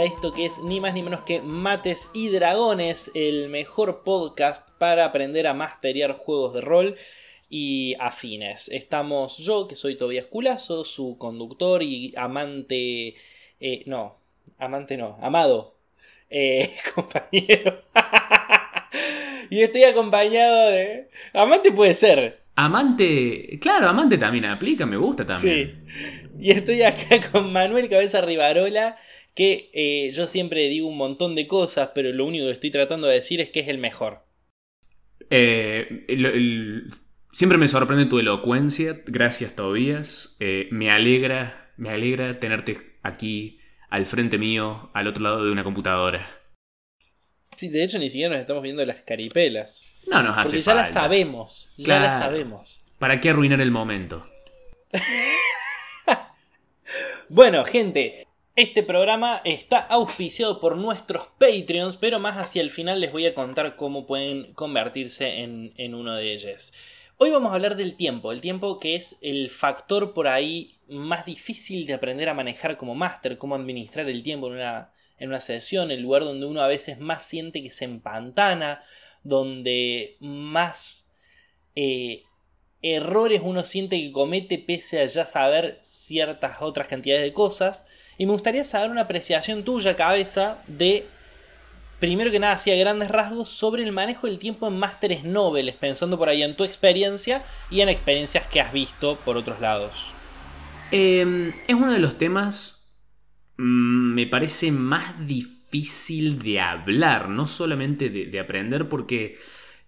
a 0.00 0.04
esto 0.04 0.32
que 0.32 0.46
es 0.46 0.60
ni 0.60 0.80
más 0.80 0.94
ni 0.94 1.02
menos 1.02 1.20
que 1.20 1.42
Mates 1.42 2.08
y 2.14 2.28
Dragones, 2.30 3.10
el 3.14 3.50
mejor 3.50 4.02
podcast 4.02 4.70
para 4.78 5.04
aprender 5.04 5.46
a 5.46 5.52
masterear 5.52 6.14
juegos 6.14 6.54
de 6.54 6.62
rol 6.62 6.96
y 7.50 7.96
afines. 8.00 8.70
Estamos 8.70 9.36
yo, 9.36 9.68
que 9.68 9.76
soy 9.76 9.96
Tobias 9.96 10.24
Culazo, 10.24 10.86
su 10.86 11.18
conductor 11.18 11.82
y 11.82 12.14
amante... 12.16 13.14
Eh, 13.60 13.82
no, 13.84 14.16
amante 14.58 14.96
no, 14.96 15.18
amado. 15.20 15.74
Eh, 16.30 16.74
compañero. 16.94 17.82
y 19.50 19.60
estoy 19.60 19.84
acompañado 19.84 20.70
de... 20.70 21.10
Amante 21.34 21.72
puede 21.72 21.92
ser. 21.92 22.40
Amante, 22.56 23.58
claro, 23.60 23.86
amante 23.86 24.16
también 24.16 24.46
aplica, 24.46 24.86
me 24.86 24.96
gusta 24.96 25.26
también. 25.26 25.84
Sí. 25.86 26.22
Y 26.40 26.52
estoy 26.52 26.80
acá 26.82 27.20
con 27.30 27.52
Manuel 27.52 27.90
Cabeza 27.90 28.22
Rivarola, 28.22 28.96
que 29.34 29.70
eh, 29.72 30.10
yo 30.12 30.26
siempre 30.26 30.68
digo 30.68 30.88
un 30.88 30.96
montón 30.96 31.34
de 31.34 31.46
cosas, 31.46 31.90
pero 31.94 32.12
lo 32.12 32.26
único 32.26 32.46
que 32.46 32.52
estoy 32.52 32.70
tratando 32.70 33.06
de 33.06 33.14
decir 33.14 33.40
es 33.40 33.50
que 33.50 33.60
es 33.60 33.68
el 33.68 33.78
mejor. 33.78 34.24
Eh, 35.30 36.04
siempre 37.32 37.58
me 37.58 37.68
sorprende 37.68 38.06
tu 38.06 38.18
elocuencia, 38.18 39.00
gracias 39.06 39.54
Tobías. 39.54 40.36
Eh, 40.40 40.68
me 40.70 40.90
alegra, 40.90 41.72
me 41.76 41.90
alegra 41.90 42.40
tenerte 42.40 42.78
aquí 43.02 43.60
al 43.88 44.06
frente 44.06 44.38
mío, 44.38 44.90
al 44.94 45.06
otro 45.06 45.22
lado 45.22 45.44
de 45.44 45.52
una 45.52 45.64
computadora. 45.64 46.38
Sí, 47.56 47.68
de 47.68 47.84
hecho 47.84 47.98
ni 47.98 48.08
siquiera 48.08 48.30
nos 48.30 48.40
estamos 48.40 48.62
viendo 48.62 48.84
las 48.86 49.02
caripelas. 49.02 49.84
No 50.06 50.22
nos 50.22 50.38
hace 50.38 50.50
Porque 50.50 50.62
ya 50.62 50.74
las 50.74 50.92
sabemos, 50.92 51.72
ya 51.76 52.00
las 52.00 52.18
sabemos. 52.18 52.86
¿Para 52.98 53.20
qué 53.20 53.30
arruinar 53.30 53.60
el 53.60 53.70
momento? 53.70 54.26
bueno, 57.28 57.64
gente, 57.64 58.26
este 58.56 58.82
programa 58.82 59.40
está 59.44 59.78
auspiciado 59.78 60.60
por 60.60 60.76
nuestros 60.76 61.28
Patreons, 61.38 61.96
pero 61.96 62.18
más 62.18 62.36
hacia 62.36 62.62
el 62.62 62.70
final 62.70 63.00
les 63.00 63.12
voy 63.12 63.26
a 63.26 63.34
contar 63.34 63.76
cómo 63.76 64.06
pueden 64.06 64.52
convertirse 64.54 65.40
en, 65.40 65.94
uno 65.94 66.14
de 66.14 66.32
ellos. 66.32 66.72
Hoy 67.16 67.30
vamos 67.30 67.52
a 67.52 67.54
hablar 67.54 67.76
del 67.76 67.94
tiempo, 67.96 68.32
el 68.32 68.40
tiempo 68.40 68.80
que 68.80 68.96
es 68.96 69.16
el 69.20 69.50
factor 69.50 70.14
por 70.14 70.26
ahí 70.26 70.76
más 70.88 71.24
difícil 71.26 71.86
de 71.86 71.94
aprender 71.94 72.28
a 72.28 72.34
manejar 72.34 72.76
como 72.76 72.94
máster, 72.94 73.38
cómo 73.38 73.54
administrar 73.54 74.08
el 74.08 74.22
tiempo 74.22 74.48
en 74.48 74.54
una, 74.54 74.92
en 75.18 75.28
una 75.28 75.40
sesión, 75.40 75.90
el 75.90 76.02
lugar 76.02 76.24
donde 76.24 76.46
uno 76.46 76.60
a 76.60 76.66
veces 76.66 76.98
más 76.98 77.24
siente 77.24 77.62
que 77.62 77.70
se 77.70 77.84
empantana, 77.84 78.80
donde 79.22 80.16
más 80.18 81.10
eh, 81.76 82.24
errores 82.82 83.42
uno 83.44 83.64
siente 83.64 84.00
que 84.00 84.12
comete 84.12 84.58
pese 84.58 85.00
a 85.00 85.06
ya 85.06 85.26
saber 85.26 85.78
ciertas 85.82 86.58
otras 86.60 86.88
cantidades 86.88 87.22
de 87.22 87.32
cosas. 87.32 87.84
Y 88.20 88.26
me 88.26 88.32
gustaría 88.32 88.64
saber 88.64 88.90
una 88.90 89.00
apreciación 89.00 89.64
tuya, 89.64 89.96
cabeza, 89.96 90.62
de, 90.66 91.06
primero 92.00 92.30
que 92.30 92.38
nada, 92.38 92.52
hacía 92.52 92.76
grandes 92.76 93.10
rasgos 93.10 93.48
sobre 93.48 93.82
el 93.82 93.92
manejo 93.92 94.26
del 94.26 94.38
tiempo 94.38 94.68
en 94.68 94.78
másteres 94.78 95.24
nobles, 95.24 95.74
pensando 95.76 96.18
por 96.18 96.28
ahí 96.28 96.42
en 96.42 96.54
tu 96.54 96.64
experiencia 96.64 97.42
y 97.70 97.80
en 97.80 97.88
experiencias 97.88 98.46
que 98.46 98.60
has 98.60 98.74
visto 98.74 99.16
por 99.24 99.38
otros 99.38 99.58
lados. 99.62 100.12
Em, 100.90 101.54
es 101.66 101.74
uno 101.74 101.94
de 101.94 101.98
los 101.98 102.18
temas, 102.18 102.92
mm, 103.56 104.12
me 104.12 104.26
parece 104.26 104.70
más 104.70 105.26
difícil 105.26 106.40
de 106.40 106.60
hablar, 106.60 107.30
no 107.30 107.46
solamente 107.46 108.10
de 108.10 108.38
aprender, 108.38 108.86
porque 108.90 109.38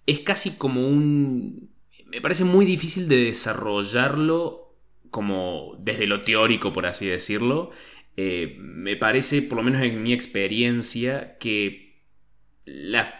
es 0.06 0.20
casi 0.20 0.52
como 0.52 0.89
un... 0.89 1.69
Me 2.06 2.22
parece 2.22 2.44
muy 2.44 2.64
difícil 2.64 3.08
de 3.11 3.24
desarrollarlo 3.24 4.62
como 5.11 5.77
desde 5.78 6.07
lo 6.07 6.23
teórico, 6.23 6.73
por 6.73 6.86
así 6.86 7.07
decirlo, 7.07 7.73
eh, 8.17 8.56
me 8.58 8.96
parece, 8.96 9.42
por 9.42 9.58
lo 9.58 9.64
menos 9.64 9.83
en 9.83 10.02
mi 10.02 10.12
experiencia, 10.12 11.36
que 11.39 12.02
la, 12.64 13.12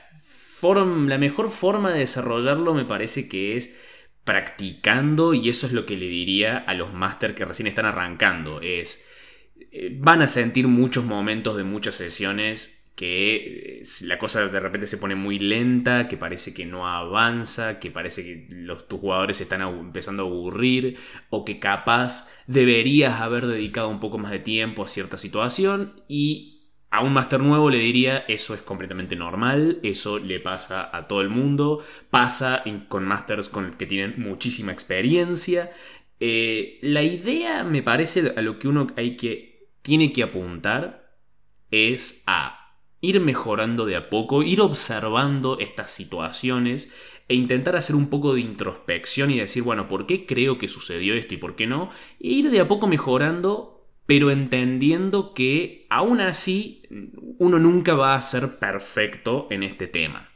la 0.62 1.19
mejor 1.19 1.50
forma 1.50 1.92
de 1.92 2.00
desarrollarlo 2.00 2.75
me 2.75 2.84
parece 2.84 3.28
que 3.28 3.56
es 3.56 3.76
practicando 4.25 5.34
y 5.34 5.48
eso 5.48 5.66
es 5.66 5.72
lo 5.72 5.84
que 5.86 5.97
le 5.97 6.06
diría 6.06 6.58
a 6.58 6.75
los 6.75 6.92
máster 6.92 7.34
que 7.34 7.44
recién 7.44 7.66
están 7.66 7.86
arrancando. 7.86 8.60
Es, 8.60 9.04
eh, 9.72 9.97
van 9.98 10.22
a 10.22 10.26
sentir 10.26 10.69
muchos 10.69 11.04
momentos 11.04 11.56
de 11.56 11.64
muchas 11.64 11.94
sesiones 11.94 12.81
que 12.94 13.80
eh, 13.80 13.82
la 14.03 14.19
cosa 14.19 14.47
de 14.48 14.60
repente 14.60 14.86
se 14.86 14.98
pone 14.98 15.14
muy 15.14 15.38
lenta, 15.38 16.08
que 16.08 16.16
parece 16.16 16.53
que 16.54 16.66
no 16.66 16.86
avanza, 16.86 17.78
que 17.80 17.91
parece 17.91 18.22
que 18.22 18.47
los, 18.50 18.86
tus 18.88 19.00
jugadores 19.00 19.41
están 19.41 19.62
empezando 19.62 20.22
a 20.25 20.26
aburrir, 20.26 20.98
o 21.31 21.44
que 21.44 21.58
capaz 21.58 22.31
deberías 22.47 23.20
haber 23.20 23.47
dedicado 23.47 23.88
un 23.88 24.00
poco 24.00 24.19
más 24.19 24.31
de 24.31 24.41
tiempo 24.41 24.84
a 24.84 24.88
cierta 24.88 25.16
situación 25.16 26.02
y 26.08 26.52
a 26.92 27.00
un 27.02 27.14
máster 27.14 27.41
nuevo 27.41 27.70
le 27.70 27.78
diría, 27.78 28.19
eso 28.28 28.52
es 28.52 28.60
completamente 28.60 29.16
normal, 29.16 29.81
eso 29.82 30.19
le 30.19 30.41
pasa 30.41 30.94
a 30.94 31.08
todo 31.08 31.22
el 31.22 31.31
mundo, 31.31 31.82
pasa 32.10 32.62
con 32.88 33.04
másters 33.06 33.50
que 33.78 33.86
tienen 33.86 34.14
muchísima 34.19 34.72
experiencia. 34.72 35.72
Eh, 36.20 36.78
la 36.82 37.02
idea, 37.02 37.64
me 37.64 37.82
parece, 37.82 38.34
a 38.36 38.42
lo 38.42 38.58
que 38.58 38.69
uno 38.69 38.88
hay 38.97 39.16
que, 39.16 39.70
tiene 39.81 40.12
que 40.12 40.22
apuntar 40.22 41.16
es 41.70 42.22
a 42.26 42.62
ir 43.02 43.20
mejorando 43.20 43.84
de 43.84 43.96
a 43.96 44.08
poco, 44.08 44.42
ir 44.42 44.60
observando 44.60 45.58
estas 45.58 45.90
situaciones 45.90 46.90
e 47.28 47.34
intentar 47.34 47.76
hacer 47.76 47.96
un 47.96 48.08
poco 48.08 48.32
de 48.32 48.40
introspección 48.40 49.30
y 49.30 49.38
decir, 49.38 49.64
bueno, 49.64 49.88
¿por 49.88 50.06
qué 50.06 50.24
creo 50.24 50.56
que 50.56 50.68
sucedió 50.68 51.14
esto 51.14 51.34
y 51.34 51.36
por 51.36 51.56
qué 51.56 51.66
no? 51.66 51.90
E 52.20 52.28
ir 52.28 52.50
de 52.50 52.60
a 52.60 52.68
poco 52.68 52.86
mejorando, 52.86 53.84
pero 54.06 54.30
entendiendo 54.30 55.34
que 55.34 55.86
aún 55.90 56.20
así 56.20 56.82
uno 57.38 57.58
nunca 57.58 57.94
va 57.94 58.14
a 58.14 58.22
ser 58.22 58.58
perfecto 58.58 59.48
en 59.50 59.64
este 59.64 59.88
tema. 59.88 60.30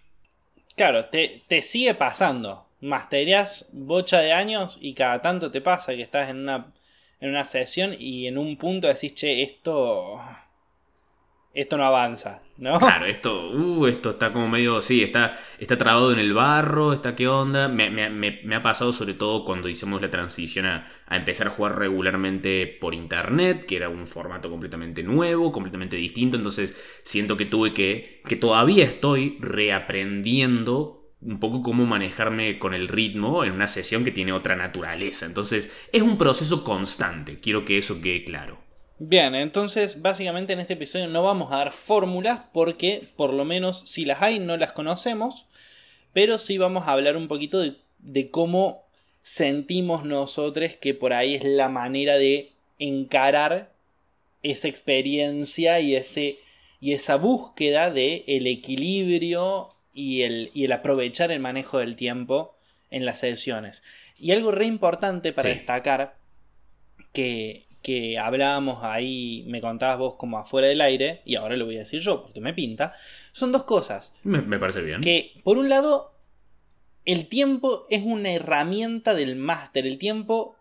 Claro, 0.75 1.07
te, 1.07 1.45
te 1.47 1.63
sigue 1.63 1.95
pasando. 1.95 2.67
Masterías 2.81 3.71
bocha 3.73 4.21
de 4.21 4.33
años 4.33 4.77
y 4.81 4.95
cada 4.95 5.23
tanto 5.23 5.51
te 5.51 5.61
pasa 5.61 5.95
que 5.95 6.03
estás 6.03 6.31
en 6.31 6.41
una, 6.41 6.73
en 7.21 7.31
una 7.31 7.45
sesión 7.45 7.95
y 7.99 8.27
en 8.27 8.39
un 8.39 8.57
punto 8.57 8.89
decís, 8.89 9.15
che, 9.15 9.43
esto 9.43 10.21
esto 11.57 11.79
no 11.79 11.87
avanza, 11.87 12.43
¿no? 12.59 12.79
Claro, 12.79 13.07
esto, 13.07 13.51
uh, 13.51 13.87
esto 13.87 14.11
está 14.11 14.33
como 14.33 14.49
medio, 14.49 14.81
sí, 14.81 15.03
está, 15.03 15.39
está 15.59 15.77
trabado 15.77 16.13
en 16.13 16.19
el 16.19 16.33
barro, 16.33 16.93
está 16.93 17.15
qué 17.15 17.29
onda. 17.29 17.69
Me, 17.69 18.55
ha 18.55 18.63
pasado 18.63 18.93
sobre 18.93 19.15
todo 19.15 19.45
cuando 19.45 19.69
hicimos 19.69 20.01
la 20.01 20.11
transición 20.11 20.67
a, 20.67 20.87
empezar 21.11 21.49
a 21.49 21.51
jugar 21.51 21.79
regularmente 21.79 22.67
por 22.67 22.95
internet, 22.95 23.67
que 23.67 23.77
era 23.77 23.89
un 23.89 24.07
formato 24.07 24.51
completamente 24.51 25.03
nuevo, 25.03 25.53
completamente 25.53 25.97
distinto. 25.97 26.37
Entonces 26.37 26.77
siento 27.03 27.37
que 27.37 27.47
tuve 27.47 27.75
que, 27.75 28.23
que 28.27 28.37
todavía 28.37 28.85
estoy 28.85 29.39
reaprendiendo 29.41 31.13
un 31.21 31.41
poco 31.41 31.63
cómo 31.63 31.87
manejarme 31.87 32.59
con 32.59 32.75
el 32.75 32.89
ritmo 32.89 33.43
en 33.45 33.53
una 33.53 33.67
sesión 33.67 34.05
que 34.05 34.13
tiene 34.13 34.33
otra 34.33 34.57
naturaleza. 34.57 35.27
Entonces 35.27 35.73
es 35.93 36.03
un 36.03 36.19
proceso 36.19 36.65
constante, 36.65 37.41
quiero 37.41 37.65
que 37.65 37.79
eso 37.79 38.01
quede 38.01 38.25
claro. 38.25 38.66
Bien, 38.99 39.35
entonces 39.35 40.01
básicamente 40.01 40.55
en 40.55 40.61
este 40.61 40.73
episodio 40.73 41.07
no 41.07 41.23
vamos 41.23 41.53
a 41.53 41.59
dar 41.59 41.73
fórmulas 41.73 42.41
porque 42.53 43.03
por 43.17 43.35
lo 43.35 43.45
menos 43.45 43.81
si 43.81 44.07
las 44.07 44.23
hay 44.23 44.39
no 44.39 44.57
las 44.57 44.73
conocemos, 44.73 45.47
pero 46.15 46.39
sí 46.39 46.57
vamos 46.57 46.89
a 46.89 46.93
hablar 46.93 47.17
un 47.19 47.29
poquito 47.29 47.61
de, 47.61 48.31
cómo 48.31 48.85
sentimos 49.23 50.05
nosotros 50.05 50.77
que 50.77 50.95
por 50.95 51.13
ahí 51.13 51.35
es 51.35 51.45
la 51.45 51.69
manera 51.69 52.17
de 52.17 52.53
encarar 52.79 53.71
esa 54.43 54.69
experiencia 54.69 55.79
y, 55.81 55.95
ese, 55.95 56.39
y 56.81 56.93
esa 56.95 57.17
búsqueda 57.17 57.91
de 57.91 58.25
el 58.27 58.47
equilibrio 58.47 59.75
y 59.93 60.23
el, 60.23 60.51
y 60.55 60.65
el 60.65 60.73
aprovechar 60.73 61.31
el 61.33 61.41
manejo 61.41 61.79
del 61.79 61.97
tiempo 61.97 62.55
en 62.91 63.05
las 63.05 63.19
sesiones. 63.19 63.83
Y 64.19 64.33
algo 64.33 64.53
re 64.53 64.65
importante 64.65 65.35
para 65.35 65.51
destacar 65.51 66.17
que, 67.13 67.66
que 67.87 68.19
hablábamos 68.19 68.83
ahí, 68.83 69.45
me 69.47 69.61
contabas 69.61 69.97
vos 69.97 70.17
como 70.17 70.39
afuera 70.39 70.67
del 70.67 70.81
aire, 70.81 71.23
y 71.25 71.37
ahora 71.37 71.57
lo 71.57 71.67
voy 71.67 71.77
a 71.77 71.81
decir 71.81 72.01
yo 72.01 72.21
porque 72.21 72.41
me 72.41 72.53
pinta, 72.53 72.93
son 73.31 73.53
dos 73.53 73.63
cosas. 73.63 74.13
Me, 74.25 74.59
parece 74.59 74.81
bien. 74.81 75.01
Que, 75.01 75.41
por 75.45 75.57
un 75.57 75.69
lado, 75.69 76.13
el 77.05 77.29
tiempo 77.29 77.87
es 77.89 78.03
una 78.03 78.33
herramienta 78.33 79.15
del 79.15 79.37
máster. 79.37 79.87
El 79.87 79.99
tiempo 79.99 80.57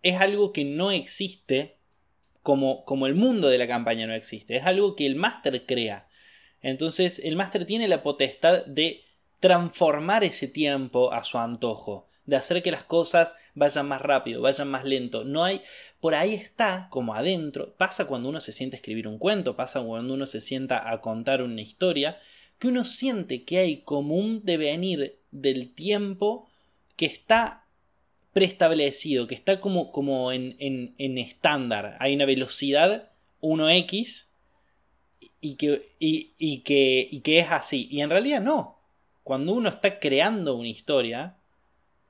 es 0.00 0.18
algo 0.18 0.54
que 0.54 0.64
no 0.64 0.90
existe 0.90 1.76
como, 2.42 2.86
como 2.86 3.06
el 3.06 3.16
mundo 3.16 3.50
de 3.50 3.58
la 3.58 3.68
campaña 3.68 4.06
no 4.06 4.14
existe. 4.14 4.56
Es 4.56 4.64
algo 4.64 4.96
que 4.96 5.04
el 5.04 5.14
máster 5.14 5.66
crea. 5.66 6.08
Entonces, 6.62 7.20
el 7.22 7.36
máster 7.36 7.66
tiene 7.66 7.86
la 7.86 8.02
potestad 8.02 8.64
de 8.64 9.02
transformar 9.40 10.24
ese 10.24 10.48
tiempo 10.48 11.12
a 11.12 11.22
su 11.22 11.36
antojo 11.36 12.06
de 12.26 12.36
hacer 12.36 12.62
que 12.62 12.70
las 12.70 12.84
cosas 12.84 13.36
vayan 13.54 13.88
más 13.88 14.00
rápido, 14.00 14.42
vayan 14.42 14.68
más 14.68 14.84
lento. 14.84 15.24
No 15.24 15.44
hay, 15.44 15.62
por 16.00 16.14
ahí 16.14 16.34
está, 16.34 16.88
como 16.90 17.14
adentro, 17.14 17.74
pasa 17.76 18.06
cuando 18.06 18.28
uno 18.28 18.40
se 18.40 18.52
siente 18.52 18.76
a 18.76 18.78
escribir 18.78 19.08
un 19.08 19.18
cuento, 19.18 19.56
pasa 19.56 19.82
cuando 19.82 20.14
uno 20.14 20.26
se 20.26 20.40
sienta 20.40 20.90
a 20.90 21.00
contar 21.00 21.42
una 21.42 21.60
historia, 21.60 22.18
que 22.58 22.68
uno 22.68 22.84
siente 22.84 23.44
que 23.44 23.58
hay 23.58 23.76
como 23.78 24.16
un 24.16 24.44
devenir 24.44 25.18
del 25.30 25.72
tiempo 25.74 26.48
que 26.96 27.06
está 27.06 27.64
preestablecido, 28.32 29.26
que 29.26 29.34
está 29.34 29.60
como, 29.60 29.90
como 29.92 30.32
en, 30.32 30.56
en, 30.58 30.94
en 30.98 31.18
estándar. 31.18 31.96
Hay 31.98 32.14
una 32.14 32.24
velocidad 32.24 33.10
1x 33.40 34.28
y 35.40 35.56
que, 35.56 35.88
y, 35.98 36.58
que, 36.60 37.08
y 37.10 37.20
que 37.20 37.40
es 37.40 37.50
así. 37.50 37.88
Y 37.90 38.00
en 38.00 38.10
realidad 38.10 38.40
no. 38.40 38.78
Cuando 39.24 39.52
uno 39.52 39.68
está 39.68 39.98
creando 39.98 40.54
una 40.54 40.68
historia, 40.68 41.36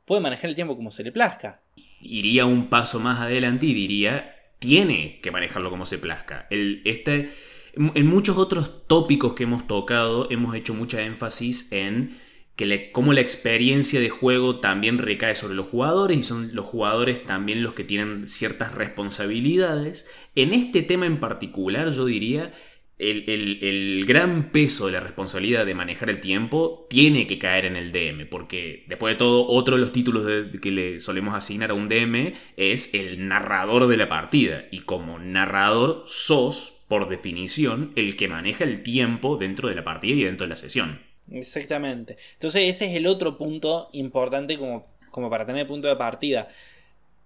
puede 0.04 0.20
manejar 0.20 0.50
el 0.50 0.56
tiempo 0.56 0.76
como 0.76 0.90
se 0.90 1.04
le 1.04 1.12
plazca. 1.12 1.62
Iría 2.00 2.46
un 2.46 2.68
paso 2.68 3.00
más 3.00 3.20
adelante 3.20 3.66
y 3.66 3.74
diría, 3.74 4.34
tiene 4.58 5.20
que 5.22 5.30
manejarlo 5.30 5.70
como 5.70 5.86
se 5.86 5.98
plazca. 5.98 6.46
El, 6.50 6.82
este, 6.84 7.30
en 7.74 8.06
muchos 8.06 8.36
otros 8.38 8.86
tópicos 8.86 9.34
que 9.34 9.44
hemos 9.44 9.66
tocado, 9.66 10.30
hemos 10.30 10.54
hecho 10.54 10.74
mucha 10.74 11.02
énfasis 11.02 11.70
en 11.72 12.18
que 12.56 12.92
cómo 12.92 13.12
la 13.12 13.22
experiencia 13.22 13.98
de 13.98 14.10
juego 14.10 14.60
también 14.60 14.98
recae 14.98 15.34
sobre 15.34 15.54
los 15.54 15.68
jugadores 15.68 16.18
y 16.18 16.22
son 16.22 16.54
los 16.54 16.66
jugadores 16.66 17.24
también 17.24 17.62
los 17.62 17.72
que 17.72 17.84
tienen 17.84 18.26
ciertas 18.26 18.74
responsabilidades. 18.74 20.06
En 20.34 20.52
este 20.52 20.82
tema 20.82 21.06
en 21.06 21.18
particular, 21.18 21.90
yo 21.90 22.04
diría 22.04 22.52
el, 22.98 24.04
gran 24.06 24.52
peso 24.52 24.86
de 24.86 24.92
la 24.92 25.00
responsabilidad 25.00 25.66
de 25.66 25.74
manejar 25.74 26.10
el 26.10 26.20
tiempo 26.20 26.86
tiene 26.88 27.26
que 27.26 27.38
caer 27.38 27.64
en 27.64 27.76
el 27.76 27.92
DM, 27.92 28.28
porque 28.28 28.84
después 28.86 29.14
de 29.14 29.18
todo, 29.18 29.46
otro 29.48 29.76
de 29.76 29.80
los 29.80 29.92
títulos 29.92 30.26
que 30.60 30.70
le 30.70 31.00
solemos 31.00 31.34
asignar 31.34 31.70
a 31.70 31.74
un 31.74 31.88
DM 31.88 32.34
es 32.56 32.94
el 32.94 33.26
narrador 33.28 33.88
de 33.88 33.96
la 33.96 34.08
partida. 34.08 34.64
Y 34.70 34.80
como 34.80 35.18
narrador 35.18 36.04
sos, 36.06 36.84
por 36.88 37.08
definición, 37.08 37.92
el 37.96 38.16
que 38.16 38.28
maneja 38.28 38.64
el 38.64 38.82
tiempo 38.82 39.36
dentro 39.36 39.68
de 39.68 39.74
la 39.74 39.84
partida 39.84 40.14
y 40.14 40.24
dentro 40.24 40.44
de 40.44 40.50
la 40.50 40.56
sesión. 40.56 41.00
Exactamente. 41.30 42.16
Entonces 42.34 42.68
ese 42.68 42.90
es 42.90 42.96
el 42.96 43.06
otro 43.06 43.38
punto 43.38 43.88
importante 43.92 44.58
como, 44.58 44.86
como 45.10 45.30
para 45.30 45.46
tener 45.46 45.66
punto 45.66 45.88
de 45.88 45.96
partida. 45.96 46.48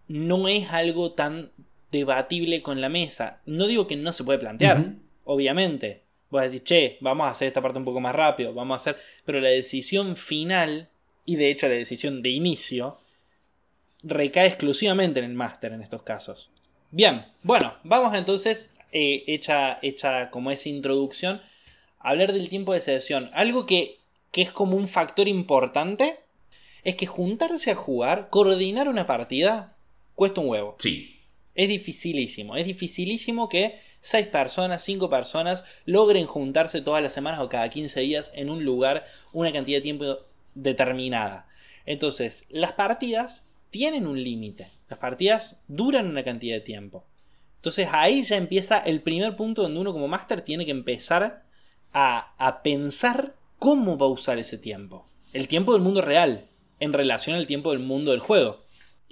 No 0.08 0.48
es 0.48 0.70
algo 0.70 1.12
tan 1.12 1.50
debatible 1.90 2.62
con 2.62 2.80
la 2.80 2.88
mesa. 2.88 3.42
No 3.46 3.66
digo 3.66 3.86
que 3.86 3.96
no 3.96 4.12
se 4.12 4.22
puede 4.24 4.38
plantear 4.38 4.94
obviamente. 5.26 6.02
Vas 6.30 6.40
a 6.40 6.44
decir, 6.44 6.64
che, 6.64 6.98
vamos 7.00 7.26
a 7.26 7.30
hacer 7.30 7.48
esta 7.48 7.60
parte 7.60 7.78
un 7.78 7.84
poco 7.84 8.00
más 8.00 8.14
rápido, 8.14 8.54
vamos 8.54 8.74
a 8.74 8.76
hacer. 8.90 9.02
Pero 9.24 9.40
la 9.40 9.50
decisión 9.50 10.16
final, 10.16 10.88
y 11.24 11.36
de 11.36 11.50
hecho 11.50 11.68
la 11.68 11.74
decisión 11.74 12.22
de 12.22 12.30
inicio, 12.30 12.98
recae 14.02 14.46
exclusivamente 14.46 15.20
en 15.20 15.26
el 15.26 15.34
máster 15.34 15.72
en 15.72 15.82
estos 15.82 16.02
casos. 16.02 16.50
Bien, 16.90 17.26
bueno, 17.42 17.74
vamos 17.84 18.14
entonces, 18.14 18.74
eh, 18.92 19.24
hecha, 19.26 19.78
hecha 19.82 20.30
como 20.30 20.50
esa 20.50 20.68
introducción, 20.68 21.42
a 21.98 22.10
hablar 22.10 22.32
del 22.32 22.48
tiempo 22.48 22.72
de 22.72 22.80
sesión. 22.80 23.30
Algo 23.32 23.66
que, 23.66 23.98
que 24.30 24.42
es 24.42 24.52
como 24.52 24.76
un 24.76 24.88
factor 24.88 25.28
importante 25.28 26.18
es 26.84 26.94
que 26.94 27.06
juntarse 27.06 27.72
a 27.72 27.74
jugar, 27.74 28.28
coordinar 28.30 28.88
una 28.88 29.06
partida, 29.06 29.76
cuesta 30.14 30.40
un 30.40 30.48
huevo. 30.48 30.76
Sí. 30.78 31.15
Es 31.56 31.68
dificilísimo. 31.68 32.56
Es 32.56 32.66
dificilísimo 32.66 33.48
que 33.48 33.78
seis 34.00 34.26
personas, 34.26 34.84
cinco 34.84 35.10
personas 35.10 35.64
logren 35.86 36.26
juntarse 36.26 36.82
todas 36.82 37.02
las 37.02 37.14
semanas 37.14 37.40
o 37.40 37.48
cada 37.48 37.68
15 37.68 38.00
días 38.00 38.30
en 38.34 38.50
un 38.50 38.64
lugar 38.64 39.06
una 39.32 39.52
cantidad 39.52 39.78
de 39.78 39.82
tiempo 39.82 40.18
determinada. 40.54 41.48
Entonces, 41.86 42.44
las 42.50 42.72
partidas 42.72 43.48
tienen 43.70 44.06
un 44.06 44.22
límite. 44.22 44.68
Las 44.88 44.98
partidas 44.98 45.64
duran 45.66 46.06
una 46.06 46.22
cantidad 46.22 46.54
de 46.54 46.60
tiempo. 46.60 47.06
Entonces 47.56 47.88
ahí 47.90 48.22
ya 48.22 48.36
empieza 48.36 48.78
el 48.78 49.02
primer 49.02 49.34
punto 49.34 49.62
donde 49.62 49.80
uno 49.80 49.92
como 49.92 50.06
máster 50.06 50.42
tiene 50.42 50.64
que 50.64 50.70
empezar 50.70 51.42
a, 51.92 52.34
a 52.38 52.62
pensar 52.62 53.34
cómo 53.58 53.98
va 53.98 54.06
a 54.06 54.10
usar 54.10 54.38
ese 54.38 54.58
tiempo. 54.58 55.08
El 55.32 55.48
tiempo 55.48 55.72
del 55.72 55.82
mundo 55.82 56.02
real 56.02 56.44
en 56.78 56.92
relación 56.92 57.34
al 57.34 57.46
tiempo 57.46 57.70
del 57.70 57.80
mundo 57.80 58.12
del 58.12 58.20
juego. 58.20 58.64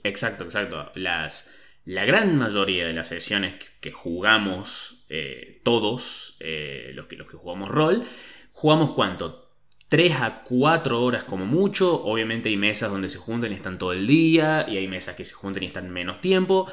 Exacto, 0.05 0.45
exacto. 0.45 0.93
Las, 0.95 1.51
la 1.85 2.05
gran 2.05 2.37
mayoría 2.39 2.87
de 2.87 2.95
las 2.95 3.09
sesiones 3.09 3.55
que, 3.81 3.91
jugamos 3.91 5.05
eh, 5.11 5.61
todos, 5.65 6.37
eh, 6.41 6.93
los, 6.95 7.07
que, 7.07 7.17
los 7.17 7.29
que 7.29 7.37
jugamos 7.37 7.69
rol, 7.69 8.05
jugamos 8.53 8.93
cuánto? 8.93 9.51
3 9.89 10.13
a 10.21 10.43
4 10.45 11.03
horas 11.03 11.25
como 11.25 11.45
mucho. 11.45 12.03
Obviamente 12.03 12.49
hay 12.49 12.57
mesas 12.57 12.91
donde 12.91 13.09
se 13.09 13.19
juntan 13.19 13.53
y 13.53 13.55
están 13.55 13.79
todo 13.79 13.93
el 13.93 14.07
día, 14.07 14.67
y 14.69 14.79
hay 14.79 14.89
mesas 14.89 15.15
que 15.15 15.25
se 15.25 15.35
juntan 15.35 15.63
y 15.63 15.67
están 15.67 15.91
menos 15.91 16.21
tiempo. 16.21 16.67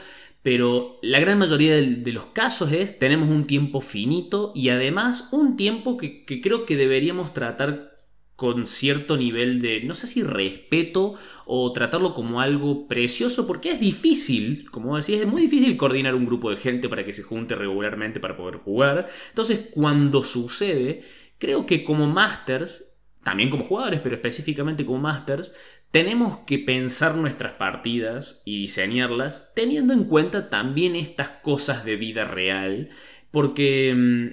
Pero 0.43 0.97
la 1.03 1.19
gran 1.19 1.37
mayoría 1.37 1.75
de, 1.75 2.11
los 2.11 2.27
casos 2.27 2.71
es, 2.71 2.97
tenemos 2.97 3.29
un 3.29 3.45
tiempo 3.45 3.79
finito 3.79 4.51
y 4.55 4.69
además 4.69 5.27
un 5.31 5.55
tiempo 5.55 5.97
que, 5.97 6.25
que 6.25 6.41
creo 6.41 6.65
que 6.65 6.77
deberíamos 6.77 7.33
tratar 7.33 7.90
con 8.41 8.65
cierto 8.65 9.17
nivel 9.17 9.61
de, 9.61 9.81
no 9.83 9.93
sé 9.93 10.07
si 10.07 10.23
respeto 10.23 11.13
o 11.45 11.71
tratarlo 11.73 12.15
como 12.15 12.41
algo 12.41 12.87
precioso, 12.87 13.45
porque 13.45 13.69
es 13.69 13.79
difícil, 13.79 14.67
como 14.71 14.97
decía, 14.97 15.19
es 15.19 15.27
muy 15.27 15.43
difícil 15.43 15.77
coordinar 15.77 16.15
un 16.15 16.25
grupo 16.25 16.49
de 16.49 16.57
gente 16.57 16.89
para 16.89 17.05
que 17.05 17.13
se 17.13 17.21
junte 17.21 17.53
regularmente 17.53 18.19
para 18.19 18.35
poder 18.35 18.55
jugar. 18.55 19.09
Entonces, 19.29 19.69
cuando 19.71 20.23
sucede, 20.23 21.03
creo 21.37 21.67
que 21.67 21.83
como 21.83 22.07
masters, 22.07 22.83
también 23.23 23.51
como 23.51 23.63
jugadores, 23.63 23.99
pero 24.01 24.15
específicamente 24.15 24.87
como 24.87 24.97
masters, 24.97 25.53
tenemos 25.91 26.39
que 26.47 26.57
pensar 26.57 27.13
nuestras 27.17 27.51
partidas 27.51 28.41
y 28.43 28.61
diseñarlas 28.61 29.53
teniendo 29.53 29.93
en 29.93 30.05
cuenta 30.05 30.49
también 30.49 30.95
estas 30.95 31.29
cosas 31.29 31.85
de 31.85 31.95
vida 31.95 32.25
real, 32.25 32.89
porque 33.29 33.93
mm, 33.95 34.27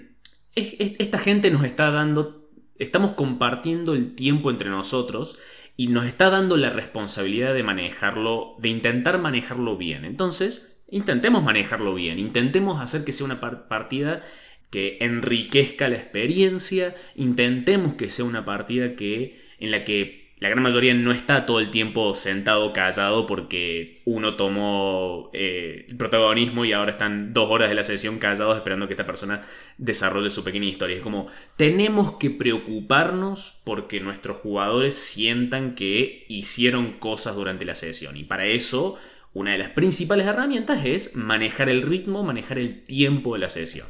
esta 0.55 1.19
gente 1.19 1.51
nos 1.51 1.65
está 1.65 1.91
dando 1.91 2.38
Estamos 2.79 3.13
compartiendo 3.13 3.95
el 3.95 4.15
tiempo 4.15 4.51
entre 4.51 4.71
nosotros 4.71 5.39
y 5.77 5.89
nos 5.89 6.07
está 6.07 6.31
dando 6.31 6.57
la 6.57 6.71
responsabilidad 6.71 7.55
de 7.55 7.63
manejarlo, 7.63 8.57
de 8.59 8.69
intentar 8.69 9.19
manejarlo 9.19 9.77
bien. 9.77 10.05
Entonces, 10.05 10.77
intentemos 10.91 11.43
manejarlo 11.43 11.95
bien, 11.95 12.19
intentemos 12.19 12.81
hacer 12.81 13.05
que 13.05 13.13
sea 13.13 13.27
una 13.27 13.41
partida 13.41 14.23
que 14.71 14.99
enriquezca 15.01 15.89
la 15.89 15.97
experiencia, 15.97 16.95
intentemos 17.15 17.95
que 17.95 18.11
sea 18.11 18.25
una 18.25 18.45
partida 18.45 18.97
que 18.97 19.41
en 19.59 19.71
la 19.71 19.85
que 19.85 20.28
la 20.41 20.49
gran 20.49 20.63
mayoría 20.63 20.95
no 20.95 21.11
está 21.11 21.47
todo 21.47 21.59
el 21.59 21.71
tiempo 21.71 22.15
sentado 22.15 22.73
callado 22.73 23.27
porque 23.27 24.03
uno 24.05 24.37
tomó 24.37 25.31
eh, 25.33 25.87
el 25.89 25.97
protagonismo 25.97 26.65
y 26.65 26.73
ahora 26.73 26.93
están 26.93 27.33
dos 27.33 27.51
horas 27.51 27.69
de 27.69 27.75
la 27.75 27.83
sesión 27.83 28.19
callados 28.19 28.57
esperando 28.57 28.87
que 28.87 28.93
esta 28.93 29.07
persona 29.07 29.43
desarrolle 29.79 30.31
su 30.31 30.45
pequeña 30.45 30.67
historia. 30.67 30.97
Es 30.97 31.03
como, 31.03 31.27
tenemos 31.57 32.19
que 32.19 32.31
preocuparnos 32.31 33.61
porque 33.65 33.99
nuestros 33.99 34.37
jugadores 34.37 34.95
sientan 34.95 35.75
que 35.75 36.25
hicieron 36.29 36.93
cosas 36.99 37.35
durante 37.35 37.65
la 37.65 37.75
sesión. 37.75 38.17
Y 38.17 38.23
para 38.23 38.47
eso, 38.47 38.97
una 39.35 39.53
de 39.53 39.59
las 39.59 39.71
principales 39.71 40.27
herramientas 40.27 40.85
es 40.85 41.17
manejar 41.17 41.69
el 41.69 41.83
ritmo, 41.83 42.23
manejar 42.23 42.61
el 42.61 42.85
tiempo 42.85 43.35
de 43.35 43.41
la 43.41 43.49
sesión. 43.49 43.89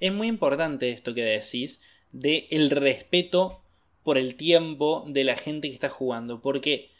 Es 0.00 0.12
muy 0.12 0.28
importante 0.28 0.90
esto 0.92 1.12
que 1.12 1.24
decís 1.24 1.82
de 2.10 2.46
el 2.50 2.70
respeto 2.70 3.63
por 4.04 4.18
el 4.18 4.36
tiempo 4.36 5.04
de 5.08 5.24
la 5.24 5.36
gente 5.36 5.68
que 5.68 5.74
está 5.74 5.88
jugando. 5.88 6.40
Porque, 6.40 6.90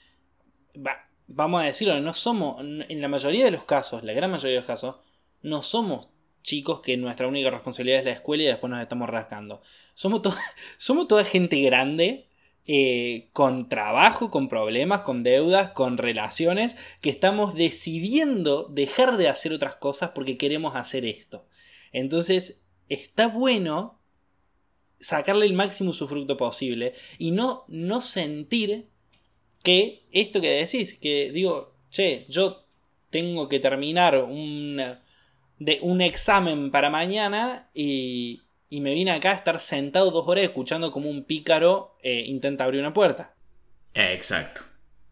vamos 1.29 1.63
a 1.63 1.67
decirlo, 1.67 2.01
no 2.01 2.15
somos, 2.15 2.61
en 2.61 3.01
la 3.01 3.09
mayoría 3.09 3.45
de 3.45 3.53
los 3.53 3.65
casos, 3.65 4.03
la 4.03 4.13
gran 4.13 4.31
mayoría 4.31 4.55
de 4.55 4.61
los 4.61 4.67
casos, 4.67 4.97
no 5.43 5.63
somos 5.63 6.09
chicos 6.43 6.81
que 6.81 6.97
nuestra 6.97 7.29
única 7.29 7.51
responsabilidad 7.51 8.01
es 8.01 8.05
la 8.05 8.13
escuela 8.13 8.43
y 8.43 8.47
después 8.47 8.71
nos 8.71 8.81
estamos 8.81 9.09
rascando. 9.09 9.63
Somos, 9.95 10.23
somos 10.79 11.07
toda 11.07 11.25
gente 11.25 11.61
grande, 11.61 12.27
eh, 12.67 13.29
con 13.35 13.69
trabajo, 13.69 14.31
con 14.31 14.49
problemas, 14.49 15.03
con 15.03 15.23
deudas, 15.23 15.71
con 15.71 15.99
relaciones, 15.99 16.77
que 17.03 17.11
estamos 17.11 17.55
decidiendo 17.55 18.65
dejar 18.65 19.19
de 19.19 19.29
hacer 19.29 19.53
otras 19.53 19.77
cosas 19.77 20.13
porque 20.15 20.39
queremos 20.39 20.75
hacer 20.75 21.05
esto. 21.05 21.47
Entonces, 21.93 22.63
está 22.89 23.29
bueno 23.29 24.01
sacarle 25.05 25.45
el 25.45 25.53
máximo 25.53 25.93
su 25.93 26.09
posible 26.39 26.95
y 27.19 27.31
no, 27.31 27.65
no 27.69 28.01
sentir 28.01 28.87
que 29.63 30.03
esto 30.13 30.41
que 30.41 30.51
decís, 30.51 30.99
que 30.99 31.31
digo, 31.31 31.75
che, 31.91 32.25
yo 32.29 32.65
tengo 33.11 33.47
que 33.49 33.61
terminar 33.61 34.17
un, 34.25 34.81
de, 35.59 35.79
un 35.83 36.01
examen 36.01 36.71
para 36.71 36.89
mañana 36.89 37.69
y, 37.75 38.41
y, 38.71 38.81
me 38.81 38.95
vine 38.95 39.11
acá 39.11 39.33
a 39.33 39.37
estar 39.37 39.61
sentado 39.61 40.11
dos 40.11 40.27
horas 40.27 40.45
escuchando 40.45 40.91
como 40.91 41.11
un 41.11 41.25
pícaro 41.25 41.97
eh, 42.03 42.25
intenta 42.27 42.65
abrir 42.65 42.81
una 42.81 42.95
puerta. 42.95 43.35
Exacto, 43.93 44.63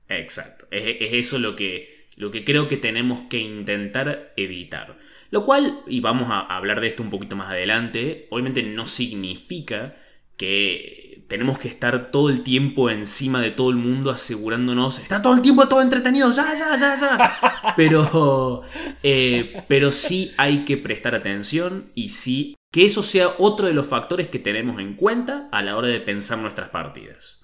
exacto. 0.08 0.66
Es, 0.70 0.84
es 1.00 1.12
eso 1.12 1.38
lo 1.38 1.54
que, 1.54 2.01
lo 2.22 2.30
que 2.30 2.44
creo 2.44 2.68
que 2.68 2.76
tenemos 2.76 3.22
que 3.28 3.38
intentar 3.38 4.32
evitar. 4.36 4.96
Lo 5.30 5.44
cual, 5.44 5.80
y 5.88 6.00
vamos 6.00 6.28
a 6.30 6.40
hablar 6.40 6.80
de 6.80 6.86
esto 6.86 7.02
un 7.02 7.10
poquito 7.10 7.34
más 7.34 7.50
adelante, 7.50 8.28
obviamente 8.30 8.62
no 8.62 8.86
significa 8.86 9.96
que 10.36 11.24
tenemos 11.26 11.58
que 11.58 11.66
estar 11.66 12.12
todo 12.12 12.30
el 12.30 12.42
tiempo 12.42 12.90
encima 12.90 13.40
de 13.40 13.50
todo 13.50 13.70
el 13.70 13.76
mundo 13.76 14.10
asegurándonos, 14.10 15.00
está 15.00 15.20
todo 15.20 15.34
el 15.34 15.42
tiempo 15.42 15.66
todo 15.66 15.82
entretenido, 15.82 16.32
ya, 16.32 16.46
ya, 16.54 16.76
ya, 16.76 16.94
ya. 16.94 17.72
Pero, 17.76 18.62
eh, 19.02 19.62
pero 19.66 19.90
sí 19.90 20.32
hay 20.36 20.64
que 20.64 20.76
prestar 20.76 21.14
atención 21.14 21.90
y 21.94 22.10
sí 22.10 22.54
que 22.70 22.84
eso 22.84 23.02
sea 23.02 23.34
otro 23.38 23.66
de 23.66 23.72
los 23.72 23.86
factores 23.86 24.28
que 24.28 24.38
tenemos 24.38 24.80
en 24.80 24.94
cuenta 24.94 25.48
a 25.50 25.62
la 25.62 25.76
hora 25.76 25.88
de 25.88 26.00
pensar 26.00 26.38
nuestras 26.38 26.68
partidas. 26.68 27.42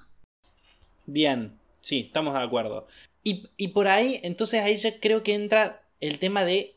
Bien, 1.06 1.57
sí, 1.88 2.00
estamos 2.06 2.34
de 2.34 2.40
acuerdo. 2.40 2.86
Y, 3.24 3.48
y 3.56 3.68
por 3.68 3.88
ahí, 3.88 4.20
entonces 4.22 4.62
ahí 4.62 4.76
ya 4.76 5.00
creo 5.00 5.22
que 5.22 5.34
entra 5.34 5.82
el 6.00 6.18
tema 6.18 6.44
de 6.44 6.76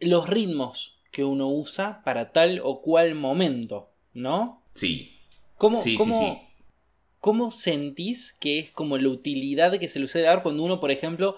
los 0.00 0.28
ritmos 0.28 0.98
que 1.10 1.24
uno 1.24 1.48
usa 1.48 2.02
para 2.04 2.32
tal 2.32 2.60
o 2.62 2.80
cual 2.82 3.14
momento. 3.14 3.90
¿no? 4.14 4.62
Sí. 4.72 5.12
¿Cómo, 5.58 5.76
Sí, 5.76 5.90
sí, 5.90 5.96
cómo, 5.98 6.14
sí. 6.14 6.62
cómo 7.20 7.50
sentís 7.50 8.32
que 8.40 8.58
es 8.58 8.70
como 8.70 8.96
la 8.96 9.08
utilidad 9.10 9.78
que 9.78 9.88
se 9.88 10.00
le 10.00 10.08
suele 10.08 10.26
dar 10.26 10.42
cuando 10.42 10.62
uno, 10.64 10.80
por 10.80 10.90
ejemplo, 10.90 11.36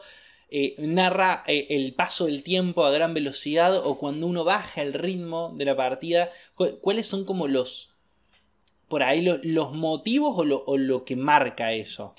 eh, 0.51 0.77
narra 0.79 1.43
eh, 1.47 1.67
el 1.71 1.93
paso 1.95 2.27
del 2.27 2.43
tiempo 2.45 2.85
a 2.85 2.91
gran 2.93 3.15
velocidad 3.15 3.85
o 3.85 3.99
cuando 3.99 4.27
uno 4.29 4.45
baja 4.45 4.81
el 4.83 4.93
ritmo 4.95 5.53
de 5.57 5.65
la 5.65 5.77
partida? 5.77 6.31
Cu- 6.55 6.79
¿Cuáles 6.81 7.07
son 7.07 7.25
como 7.25 7.49
los, 7.49 7.95
por 8.89 9.03
ahí, 9.03 9.21
lo- 9.23 9.41
los 9.43 9.73
motivos 9.73 10.35
o 10.39 10.45
lo, 10.45 10.65
o 10.65 10.77
lo 10.77 11.05
que 11.05 11.17
marca 11.17 11.73
eso? 11.73 12.15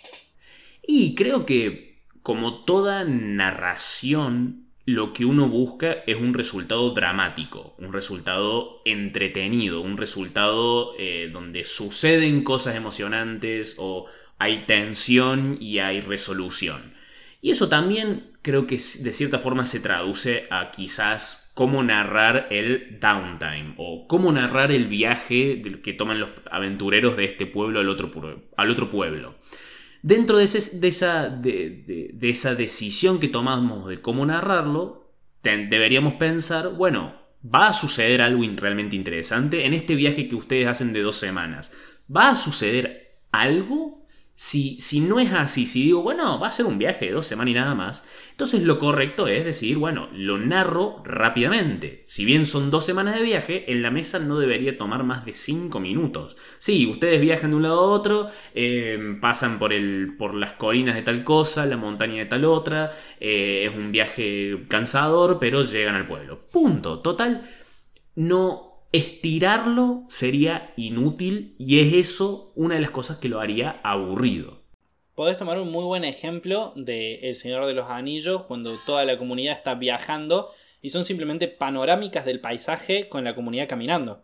Y 0.81 1.15
creo 1.15 1.45
que, 1.45 2.01
como 2.23 2.63
toda 2.63 3.03
narración, 3.03 4.69
lo 4.85 5.13
que 5.13 5.23
uno 5.25 5.47
busca 5.47 5.97
es 6.07 6.17
un 6.17 6.33
resultado 6.33 6.91
dramático, 6.91 7.75
un 7.77 7.93
resultado 7.93 8.81
entretenido, 8.85 9.81
un 9.81 9.97
resultado 9.97 10.93
eh, 10.97 11.29
donde 11.31 11.65
suceden 11.65 12.43
cosas 12.43 12.75
emocionantes 12.75 13.75
o 13.77 14.07
hay 14.39 14.65
tensión 14.65 15.57
y 15.59 15.77
hay 15.77 16.01
resolución. 16.01 16.93
Y 17.39 17.51
eso 17.51 17.69
también 17.69 18.31
creo 18.41 18.65
que 18.65 18.77
de 18.77 19.13
cierta 19.13 19.37
forma 19.37 19.65
se 19.65 19.79
traduce 19.79 20.47
a 20.49 20.71
quizás 20.71 21.51
cómo 21.53 21.83
narrar 21.83 22.47
el 22.49 22.99
downtime 22.99 23.75
o 23.77 24.07
cómo 24.07 24.31
narrar 24.31 24.71
el 24.71 24.87
viaje 24.87 25.61
que 25.83 25.93
toman 25.93 26.19
los 26.19 26.29
aventureros 26.49 27.15
de 27.15 27.25
este 27.25 27.45
pueblo 27.45 27.79
al 27.79 27.89
otro 27.89 28.89
pueblo. 28.89 29.35
Dentro 30.01 30.37
de, 30.37 30.45
esa, 30.45 31.29
de, 31.29 32.15
esa 32.21 32.55
decisión 32.55 33.19
que 33.19 33.27
tomamos 33.27 33.89
de 33.89 34.01
cómo 34.01 34.25
narrarlo, 34.25 35.11
deberíamos 35.43 36.13
pensar, 36.13 36.73
bueno, 36.75 37.15
¿va 37.43 37.67
a 37.67 37.73
suceder 37.73 38.21
algo 38.21 38.43
realmente 38.55 38.95
interesante 38.95 39.65
en 39.65 39.73
este 39.73 39.95
viaje 39.95 40.27
que 40.29 40.35
ustedes 40.35 40.67
hacen 40.67 40.93
de 40.93 41.01
dos 41.01 41.17
semanas? 41.17 41.71
¿Va 42.13 42.29
a 42.29 42.35
suceder 42.35 43.19
algo? 43.31 43.98
Si, 44.41 44.79
si 44.79 45.01
no 45.01 45.19
es 45.19 45.33
así, 45.33 45.65
si 45.65 45.83
digo, 45.83 46.01
bueno, 46.01 46.39
va 46.39 46.47
a 46.47 46.51
ser 46.51 46.65
un 46.65 46.77
viaje 46.77 47.07
de 47.07 47.11
dos 47.11 47.27
semanas 47.27 47.51
y 47.51 47.55
nada 47.55 47.75
más, 47.75 48.05
entonces 48.31 48.63
lo 48.63 48.79
correcto 48.79 49.27
es 49.27 49.43
decir, 49.43 49.77
bueno, 49.77 50.07
lo 50.13 50.37
narro 50.37 51.03
rápidamente. 51.03 52.03
Si 52.05 52.23
bien 52.23 52.45
son 52.45 52.71
dos 52.71 52.85
semanas 52.85 53.15
de 53.15 53.23
viaje, 53.23 53.69
en 53.69 53.81
la 53.81 53.91
mesa 53.91 54.17
no 54.17 54.39
debería 54.39 54.77
tomar 54.77 55.03
más 55.03 55.25
de 55.25 55.33
cinco 55.33 55.81
minutos. 55.81 56.37
Sí, 56.57 56.87
ustedes 56.87 57.19
viajan 57.19 57.49
de 57.49 57.57
un 57.57 57.63
lado 57.63 57.81
a 57.81 57.91
otro, 57.91 58.29
eh, 58.55 59.17
pasan 59.19 59.59
por, 59.59 59.73
el, 59.73 60.15
por 60.17 60.33
las 60.33 60.53
colinas 60.53 60.95
de 60.95 61.01
tal 61.01 61.25
cosa, 61.25 61.65
la 61.65 61.75
montaña 61.75 62.19
de 62.19 62.27
tal 62.27 62.45
otra, 62.45 62.91
eh, 63.19 63.67
es 63.69 63.75
un 63.75 63.91
viaje 63.91 64.57
cansador, 64.69 65.37
pero 65.41 65.63
llegan 65.63 65.95
al 65.95 66.07
pueblo. 66.07 66.47
Punto. 66.49 67.01
Total, 67.01 67.45
no 68.15 68.68
estirarlo 68.91 70.05
sería 70.09 70.73
inútil 70.75 71.55
y 71.59 71.79
es 71.79 71.93
eso 71.93 72.51
una 72.55 72.75
de 72.75 72.81
las 72.81 72.91
cosas 72.91 73.17
que 73.17 73.29
lo 73.29 73.39
haría 73.39 73.79
aburrido. 73.83 74.63
Podés 75.15 75.37
tomar 75.37 75.59
un 75.59 75.71
muy 75.71 75.83
buen 75.83 76.05
ejemplo 76.05 76.71
de 76.75 77.15
El 77.29 77.35
Señor 77.35 77.65
de 77.65 77.73
los 77.73 77.89
Anillos, 77.89 78.45
cuando 78.45 78.79
toda 78.85 79.03
la 79.03 79.17
comunidad 79.17 79.55
está 79.55 79.75
viajando 79.75 80.49
y 80.81 80.89
son 80.89 81.03
simplemente 81.03 81.47
panorámicas 81.47 82.25
del 82.25 82.39
paisaje 82.39 83.09
con 83.09 83.25
la 83.25 83.35
comunidad 83.35 83.67
caminando. 83.67 84.23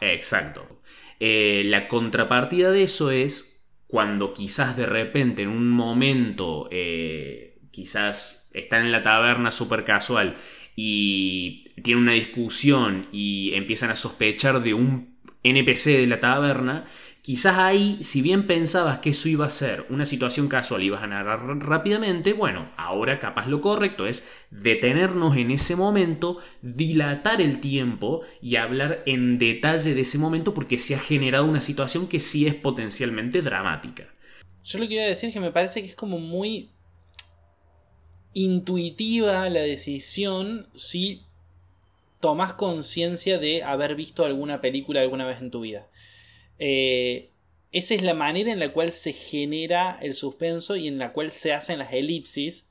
Exacto. 0.00 0.80
Eh, 1.20 1.62
la 1.66 1.86
contrapartida 1.86 2.70
de 2.70 2.84
eso 2.84 3.10
es 3.10 3.62
cuando 3.86 4.32
quizás 4.32 4.76
de 4.76 4.86
repente 4.86 5.42
en 5.42 5.50
un 5.50 5.68
momento, 5.70 6.66
eh, 6.70 7.60
quizás 7.70 8.48
están 8.54 8.86
en 8.86 8.92
la 8.92 9.02
taberna 9.02 9.50
súper 9.50 9.84
casual 9.84 10.36
y 10.76 11.64
tienen 11.82 12.04
una 12.04 12.12
discusión 12.12 13.08
y 13.12 13.52
empiezan 13.54 13.90
a 13.90 13.94
sospechar 13.94 14.62
de 14.62 14.74
un 14.74 15.16
NPC 15.42 15.86
de 15.86 16.06
la 16.06 16.20
taberna, 16.20 16.84
quizás 17.22 17.58
ahí, 17.58 17.98
si 18.00 18.20
bien 18.20 18.46
pensabas 18.46 18.98
que 18.98 19.10
eso 19.10 19.28
iba 19.28 19.46
a 19.46 19.50
ser 19.50 19.86
una 19.90 20.04
situación 20.04 20.48
casual 20.48 20.82
y 20.82 20.86
ibas 20.86 21.02
a 21.02 21.06
narrar 21.06 21.40
rápidamente, 21.58 22.32
bueno, 22.32 22.70
ahora 22.76 23.18
capaz 23.18 23.46
lo 23.46 23.60
correcto 23.60 24.06
es 24.06 24.26
detenernos 24.50 25.36
en 25.36 25.50
ese 25.50 25.76
momento, 25.76 26.38
dilatar 26.62 27.40
el 27.40 27.60
tiempo 27.60 28.22
y 28.40 28.56
hablar 28.56 29.02
en 29.06 29.38
detalle 29.38 29.94
de 29.94 30.00
ese 30.00 30.18
momento 30.18 30.52
porque 30.52 30.78
se 30.78 30.94
ha 30.94 30.98
generado 30.98 31.44
una 31.44 31.60
situación 31.60 32.08
que 32.08 32.20
sí 32.20 32.46
es 32.46 32.54
potencialmente 32.54 33.40
dramática. 33.40 34.08
Yo 34.64 34.78
lo 34.78 34.86
que 34.86 34.94
iba 34.94 35.04
a 35.04 35.08
decir 35.08 35.28
es 35.28 35.34
que 35.34 35.40
me 35.40 35.50
parece 35.50 35.80
que 35.80 35.88
es 35.88 35.96
como 35.96 36.18
muy 36.18 36.70
intuitiva 38.34 39.48
la 39.48 39.60
decisión 39.60 40.66
si 40.74 41.22
tomas 42.20 42.54
conciencia 42.54 43.38
de 43.38 43.62
haber 43.62 43.94
visto 43.94 44.24
alguna 44.24 44.60
película 44.60 45.00
alguna 45.00 45.26
vez 45.26 45.40
en 45.40 45.50
tu 45.50 45.60
vida. 45.60 45.88
Eh, 46.58 47.30
esa 47.72 47.94
es 47.94 48.02
la 48.02 48.14
manera 48.14 48.52
en 48.52 48.60
la 48.60 48.70
cual 48.72 48.92
se 48.92 49.12
genera 49.12 49.98
el 50.00 50.14
suspenso 50.14 50.76
y 50.76 50.88
en 50.88 50.98
la 50.98 51.12
cual 51.12 51.30
se 51.30 51.52
hacen 51.52 51.78
las 51.78 51.92
elipsis 51.92 52.68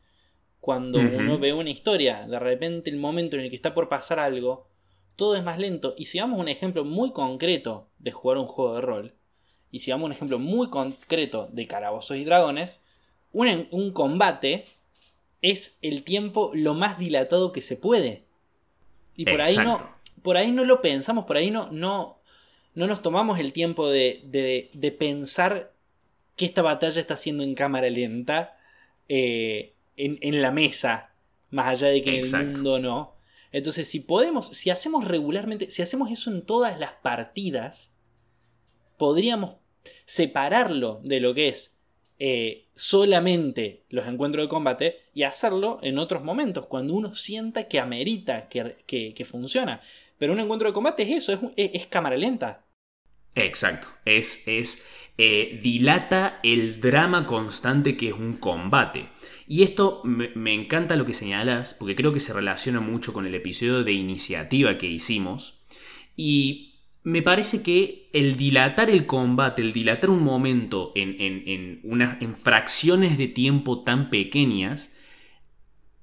cuando 0.59 0.99
uno 0.99 1.39
ve 1.39 1.53
una 1.53 1.71
historia. 1.71 2.27
De 2.27 2.39
repente 2.39 2.89
el 2.89 2.97
momento 2.97 3.35
en 3.35 3.41
el 3.41 3.49
que 3.49 3.55
está 3.55 3.73
por 3.73 3.89
pasar 3.89 4.19
algo, 4.19 4.67
todo 5.15 5.35
es 5.35 5.43
más 5.43 5.57
lento. 5.59 5.95
Y 5.97 6.05
si 6.05 6.19
damos 6.19 6.39
un 6.39 6.47
ejemplo 6.47 6.85
muy 6.85 7.11
concreto 7.11 7.89
de 7.99 8.11
jugar 8.11 8.37
un 8.37 8.47
juego 8.47 8.75
de 8.75 8.81
rol, 8.81 9.13
y 9.71 9.79
si 9.79 9.91
damos 9.91 10.05
un 10.05 10.11
ejemplo 10.11 10.37
muy 10.37 10.69
concreto 10.69 11.49
de 11.51 11.65
calabozos 11.65 12.17
y 12.17 12.23
dragones, 12.23 12.83
un, 13.33 13.67
un 13.71 13.91
combate 13.91 14.65
es 15.41 15.77
el 15.81 16.03
tiempo 16.03 16.51
lo 16.53 16.73
más 16.73 16.97
dilatado 16.99 17.51
que 17.51 17.61
se 17.61 17.75
puede. 17.77 18.23
Y 19.15 19.25
por 19.25 19.41
ahí 19.41 19.55
no, 19.63 19.91
por 20.23 20.37
ahí 20.37 20.51
no 20.51 20.63
lo 20.65 20.81
pensamos, 20.81 21.25
por 21.25 21.37
ahí 21.37 21.51
no, 21.51 21.71
no, 21.71 22.17
no 22.75 22.87
nos 22.87 23.01
tomamos 23.01 23.39
el 23.39 23.51
tiempo 23.53 23.89
de, 23.89 24.21
de- 24.25 24.69
de 24.73 24.91
pensar 24.91 25.73
que 26.35 26.45
esta 26.45 26.61
batalla 26.61 26.99
está 27.01 27.17
siendo 27.17 27.43
en 27.43 27.55
cámara 27.55 27.89
lenta 27.89 28.57
eh, 29.09 29.73
en, 29.97 30.17
en 30.21 30.41
la 30.41 30.51
mesa, 30.51 31.11
más 31.49 31.67
allá 31.67 31.87
de 31.89 32.01
que 32.01 32.09
en 32.11 32.15
el 32.15 32.21
mundo 32.53 32.79
no. 32.79 33.15
Entonces, 33.51 33.87
si 33.89 33.99
podemos, 33.99 34.47
si 34.47 34.69
hacemos 34.69 35.05
regularmente, 35.07 35.69
si 35.71 35.81
hacemos 35.81 36.09
eso 36.11 36.31
en 36.31 36.41
todas 36.43 36.79
las 36.79 36.93
partidas, 37.01 37.93
podríamos 38.97 39.55
separarlo 40.05 41.01
de 41.03 41.19
lo 41.19 41.33
que 41.33 41.49
es 41.49 41.80
eh, 42.23 42.67
solamente 42.75 43.85
los 43.89 44.07
encuentros 44.07 44.45
de 44.45 44.49
combate 44.49 44.87
y 45.13 45.23
hacerlo 45.23 45.79
en 45.81 45.97
otros 45.99 46.23
momentos, 46.23 46.67
cuando 46.67 46.93
uno 46.93 47.13
sienta 47.13 47.67
que 47.67 47.79
amerita, 47.79 48.47
que, 48.49 48.75
que- 48.87 49.25
funciona. 49.25 49.81
Pero 50.19 50.33
un 50.33 50.39
encuentro 50.39 50.69
de 50.69 50.73
combate 50.73 51.03
es 51.03 51.09
eso, 51.23 51.33
es- 51.57 51.71
es 51.73 51.85
cámara 51.87 52.17
lenta. 52.17 52.49
Exacto. 53.35 53.87
Es, 54.05 54.43
es 54.45 54.83
eh, 55.17 55.59
dilata 55.63 56.39
el 56.43 56.81
drama 56.81 57.25
constante 57.25 57.95
que 57.95 58.09
es 58.09 58.13
un 58.13 58.33
combate. 58.37 59.09
Y 59.47 59.63
esto 59.63 60.01
me, 60.03 60.29
me 60.35 60.53
encanta 60.53 60.95
lo 60.97 61.05
que 61.05 61.13
señalas, 61.13 61.73
porque 61.73 61.95
creo 61.95 62.13
que 62.13 62.19
se 62.19 62.33
relaciona 62.33 62.81
mucho 62.81 63.13
con 63.13 63.25
el 63.25 63.35
episodio 63.35 63.83
de 63.83 63.93
iniciativa 63.93 64.77
que 64.77 64.87
hicimos. 64.87 65.61
Y 66.17 66.70
me 67.03 67.21
parece 67.21 67.63
que 67.63 68.09
el 68.13 68.35
dilatar 68.37 68.89
el 68.89 69.05
combate, 69.05 69.61
el 69.61 69.73
dilatar 69.73 70.09
un 70.09 70.23
momento 70.23 70.91
en, 70.95 71.15
en, 71.19 71.43
en, 71.47 71.79
unas, 71.83 72.17
fracciones 72.41 73.17
de 73.17 73.27
tiempo 73.27 73.83
tan 73.83 74.09
pequeñas, 74.09 74.91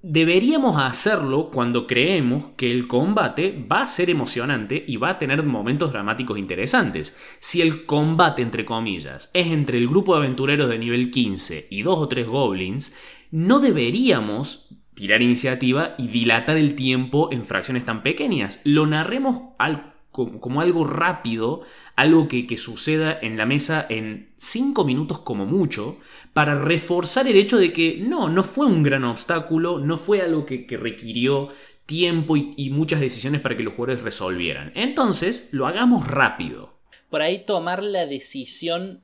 Deberíamos 0.00 0.76
hacerlo 0.80 1.50
cuando 1.50 1.86
creemos 1.88 2.52
que 2.56 2.70
el 2.70 2.86
combate 2.86 3.66
va 3.70 3.82
a 3.82 3.88
ser 3.88 4.10
emocionante 4.10 4.84
y 4.86 4.96
va 4.96 5.10
a 5.10 5.18
tener 5.18 5.42
momentos 5.42 5.92
dramáticos 5.92 6.38
interesantes. 6.38 7.16
Si 7.40 7.60
el 7.60 7.84
combate, 7.84 8.42
entre 8.42 8.64
comillas, 8.64 9.28
es 9.34 9.48
entre 9.48 9.78
el 9.78 9.88
grupo 9.88 10.14
de 10.14 10.20
aventureros 10.24 10.68
de 10.70 10.78
nivel 10.78 11.10
15 11.10 11.66
y 11.68 11.82
dos 11.82 11.98
o 11.98 12.06
tres 12.08 12.28
goblins, 12.28 12.94
no 13.32 13.58
deberíamos 13.58 14.68
tirar 14.94 15.20
iniciativa 15.20 15.94
y 15.98 16.06
dilatar 16.08 16.56
el 16.56 16.74
tiempo 16.76 17.30
en 17.32 17.44
fracciones 17.44 17.84
tan 17.84 18.02
pequeñas. 18.04 18.60
Lo 18.64 18.86
narremos 18.86 19.52
al- 19.58 19.94
como, 20.40 20.60
algo 20.60 20.84
rápido, 20.84 21.62
algo 21.96 22.28
que, 22.28 22.46
que 22.46 22.56
suceda 22.56 23.18
en 23.20 23.36
la 23.36 23.46
mesa 23.46 23.86
en 23.88 24.30
5 24.36 24.84
minutos 24.84 25.20
como 25.20 25.46
mucho, 25.46 25.98
para 26.32 26.54
reforzar 26.54 27.28
el 27.28 27.36
hecho 27.36 27.58
de 27.58 27.72
que 27.72 27.98
no, 28.00 28.28
no 28.28 28.44
fue 28.44 28.66
un 28.66 28.82
gran 28.82 29.04
obstáculo, 29.04 29.78
no 29.78 29.96
fue 29.96 30.20
algo 30.20 30.44
que, 30.44 30.66
que 30.66 30.76
requirió 30.76 31.50
tiempo 31.88 32.36
y, 32.36 32.68
muchas 32.68 33.00
decisiones 33.00 33.40
para 33.40 33.56
que 33.56 33.62
los 33.62 33.72
jugadores 33.72 34.04
resolvieran. 34.04 34.72
Entonces, 34.74 35.48
lo 35.52 35.66
hagamos 35.66 36.06
rápido. 36.06 36.74
Por 37.08 37.22
ahí 37.22 37.38
tomar 37.38 37.82
la 37.82 38.04
decisión 38.04 39.02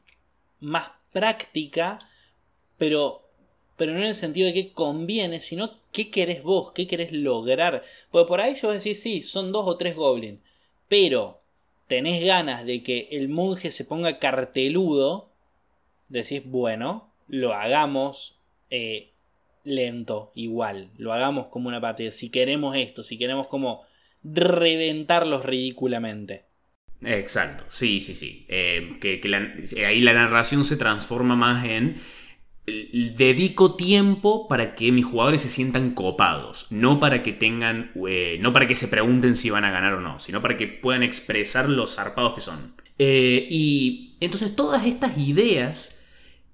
más 0.60 0.90
práctica, 1.10 1.98
pero, 2.76 3.22
pero 3.78 3.92
no 3.92 4.00
en 4.00 4.08
el 4.08 4.14
sentido 4.14 4.48
de 4.48 4.52
que 4.52 4.72
conviene, 4.74 5.40
sino 5.40 5.70
qué 5.92 6.10
querés 6.10 6.42
vos, 6.42 6.72
qué 6.72 6.86
querés 6.86 7.10
lograr. 7.10 7.82
Porque 8.10 8.28
por 8.28 8.42
ahí 8.42 8.54
si 8.54 8.66
vos 8.66 8.74
decís, 8.74 9.00
sí, 9.00 9.22
son 9.22 9.50
dos 9.50 9.66
o 9.66 9.78
tres 9.78 9.96
goblins, 9.96 10.40
pero 10.88 11.42
tenés 11.86 12.24
ganas 12.24 12.64
de 12.64 12.82
que 12.82 13.08
el 13.12 13.28
monje 13.28 13.70
se 13.70 13.84
ponga 13.84 14.18
carteludo, 14.18 15.30
decís, 16.08 16.42
bueno, 16.44 17.12
lo 17.28 17.52
hagamos 17.52 18.40
eh, 18.70 19.12
lento, 19.64 20.32
igual, 20.34 20.90
lo 20.96 21.12
hagamos 21.12 21.48
como 21.48 21.68
una 21.68 21.80
partida. 21.80 22.10
Si 22.10 22.30
queremos 22.30 22.76
esto, 22.76 23.02
si 23.02 23.18
queremos 23.18 23.46
como 23.46 23.82
reventarlos 24.22 25.44
ridículamente. 25.44 26.44
Exacto, 27.02 27.64
sí, 27.68 28.00
sí, 28.00 28.14
sí. 28.14 28.46
Eh, 28.48 28.98
que, 29.00 29.20
ahí 29.84 30.00
la 30.00 30.14
narración 30.14 30.64
se 30.64 30.76
transforma 30.76 31.36
más 31.36 31.64
en 31.64 32.00
dedico 32.66 33.74
tiempo 33.74 34.48
para 34.48 34.74
que 34.74 34.90
mis 34.90 35.04
jugadores 35.04 35.42
se 35.42 35.48
sientan 35.50 35.90
copados, 35.94 36.66
no 36.70 36.98
para 36.98 37.22
que 37.22 37.32
tengan, 37.32 37.92
eh, 38.08 38.38
no 38.40 38.52
para 38.52 38.66
que 38.66 38.74
se 38.74 38.88
pregunten 38.88 39.36
si 39.36 39.50
van 39.50 39.64
a 39.64 39.70
ganar 39.70 39.94
o 39.94 40.00
no, 40.00 40.18
sino 40.18 40.40
para 40.40 40.56
que 40.56 40.66
puedan 40.66 41.02
expresar 41.02 41.68
los 41.68 41.96
zarpados 41.96 42.34
que 42.34 42.40
son. 42.40 42.74
Eh, 42.98 43.46
y 43.50 44.16
entonces 44.20 44.56
todas 44.56 44.86
estas 44.86 45.18
ideas 45.18 45.98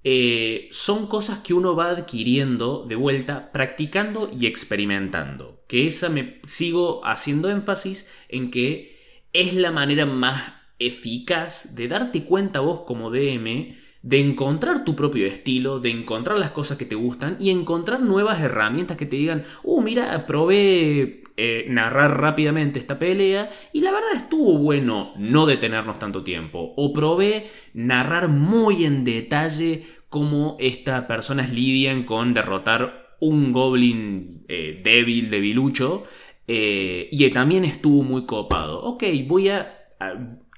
eh, 0.03 0.69
son 0.73 1.07
cosas 1.07 1.39
que 1.39 1.55
uno 1.55 1.77
va 1.77 1.91
adquiriendo 1.91 2.87
de 2.89 2.97
vuelta, 2.97 3.53
practicando 3.53 4.31
y 4.37 4.47
experimentando. 4.47 5.63
Que 5.69 5.87
esa 5.87 6.09
me 6.09 6.41
sigo 6.47 7.05
haciendo 7.05 7.51
énfasis 7.51 8.11
en 8.29 8.51
que 8.51 8.99
es 9.33 9.55
la 9.55 9.71
manera 9.71 10.07
más 10.07 10.55
eficaz 10.81 11.77
de 11.77 11.87
darte 11.87 12.25
cuenta 12.25 12.61
vos 12.61 12.81
como 12.87 13.11
DM 13.11 13.77
de 14.03 14.19
encontrar 14.19 14.85
tu 14.85 14.97
propio 14.97 15.27
estilo, 15.27 15.79
de 15.81 15.91
encontrar 15.91 16.39
las 16.39 16.53
cosas 16.53 16.79
que 16.79 16.87
te 16.87 16.95
gustan 16.95 17.37
y 17.39 17.51
encontrar 17.51 18.01
nuevas 18.01 18.41
herramientas 18.41 18.97
que 18.97 19.07
te 19.07 19.17
digan, 19.17 19.45
uh, 19.63 19.83
mira, 19.83 20.27
probé 20.27 21.23
eh, 21.37 21.67
narrar 21.69 22.21
rápidamente 22.21 22.79
esta 22.79 22.99
pelea 22.99 23.51
y 23.73 23.81
la 23.81 23.93
verdad 23.93 24.11
estuvo 24.15 24.59
bueno 24.59 25.13
no 25.17 25.47
detenernos 25.47 25.99
tanto 25.99 26.23
tiempo. 26.23 26.73
O 26.77 26.93
probé 26.93 27.47
narrar 27.75 28.29
muy 28.29 28.85
en 28.85 29.05
detalle 29.05 29.85
cómo 30.09 30.57
estas 30.61 31.05
personas 31.05 31.53
lidian 31.53 32.05
con 32.05 32.35
derrotar 32.35 33.17
un 33.21 33.53
goblin 33.53 34.45
eh, 34.49 34.81
débil, 34.83 35.31
debilucho. 35.31 36.05
Eh, 36.47 37.09
y 37.13 37.31
también 37.31 37.65
estuvo 37.65 38.03
muy 38.03 38.27
copado. 38.27 38.83
Ok, 38.83 39.05
voy 39.27 39.51
a... 39.51 39.77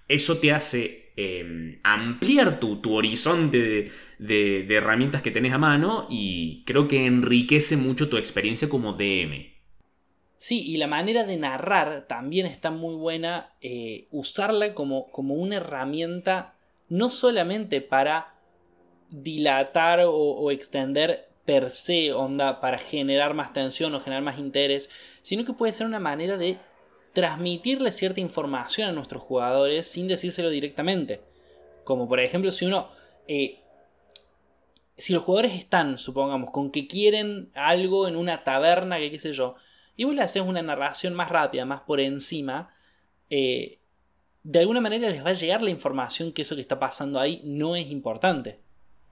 Eso 0.09 0.39
te 0.39 0.53
hace 0.53 1.02
Em, 1.15 1.79
ampliar 1.83 2.59
tu, 2.59 2.81
horizonte 2.95 3.91
de, 4.19 4.67
herramientas 4.75 5.21
que 5.21 5.31
tenés 5.31 5.53
a 5.53 5.59
mano 5.59 6.07
y 6.09 6.65
creo 6.65 6.89
que 6.89 7.05
enriquece 7.05 7.77
mucho 7.77 8.09
tu 8.09 8.17
experiencia 8.17 8.71
como 8.71 8.95
DM. 8.95 9.53
Sí, 10.39 10.63
y 10.67 10.79
la 10.79 10.87
manera 10.87 11.25
de 11.25 11.37
narrar 11.37 12.07
también 12.09 12.47
está 12.47 12.71
muy 12.71 12.95
buena, 12.95 13.51
eh, 13.61 14.09
usarla 14.11 14.73
como, 14.73 15.11
como, 15.11 15.35
una 15.35 15.57
herramienta 15.57 16.55
no 16.89 17.11
solamente 17.11 17.83
para 17.83 18.35
dilatar 19.11 20.01
o, 20.01 20.13
o 20.13 20.51
extender 20.51 21.29
per 21.45 21.71
se, 21.71 22.15
onda, 22.15 22.61
para 22.61 22.79
generar 22.79 23.35
más 23.35 23.53
tensión 23.53 23.95
o 23.95 24.01
generar 24.01 24.23
más 24.23 24.39
interés, 24.39 24.89
sino 25.21 25.45
que 25.45 25.53
puede 25.53 25.75
ser 25.75 25.87
una 25.87 26.01
manera 26.01 26.39
de 26.39 26.57
transmitirle 27.13 27.93
cierta 27.93 28.21
información 28.21 28.89
a 28.89 28.93
nuestros 28.93 29.23
jugadores 29.23 29.87
sin 29.87 30.09
decírselo 30.09 30.51
directamente. 30.51 31.21
Como 31.85 32.09
por 32.09 32.21
ejemplo 32.21 32.51
si 32.51 32.67
uno... 32.67 32.91
Eh, 33.29 33.59
si 34.97 35.13
los 35.15 35.23
jugadores 35.23 35.55
están, 35.55 35.99
supongamos, 35.99 36.51
con 36.51 36.71
que 36.71 36.87
quieren 36.87 37.51
algo 37.55 38.07
en 38.07 38.15
una 38.15 38.45
taberna, 38.45 38.99
que 38.99 39.11
qué 39.11 39.19
sé 39.19 39.33
yo, 39.33 39.57
y 39.97 40.05
vos 40.05 40.15
le 40.15 40.23
haces 40.23 40.43
una 40.43 40.63
narración 40.63 41.15
más 41.15 41.31
rápida, 41.31 41.65
más 41.65 41.81
por 41.81 41.99
encima, 41.99 42.75
eh, 43.31 43.79
de 44.43 44.59
alguna 44.59 44.81
manera 44.81 45.09
les 45.09 45.25
va 45.25 45.31
a 45.31 45.35
llegar 45.35 45.63
la 45.63 45.71
información 45.71 46.33
que 46.33 46.43
eso 46.43 46.55
que 46.55 46.61
está 46.61 46.79
pasando 46.79 47.19
ahí 47.19 47.41
no 47.45 47.75
es 47.75 47.91
importante. 47.91 48.61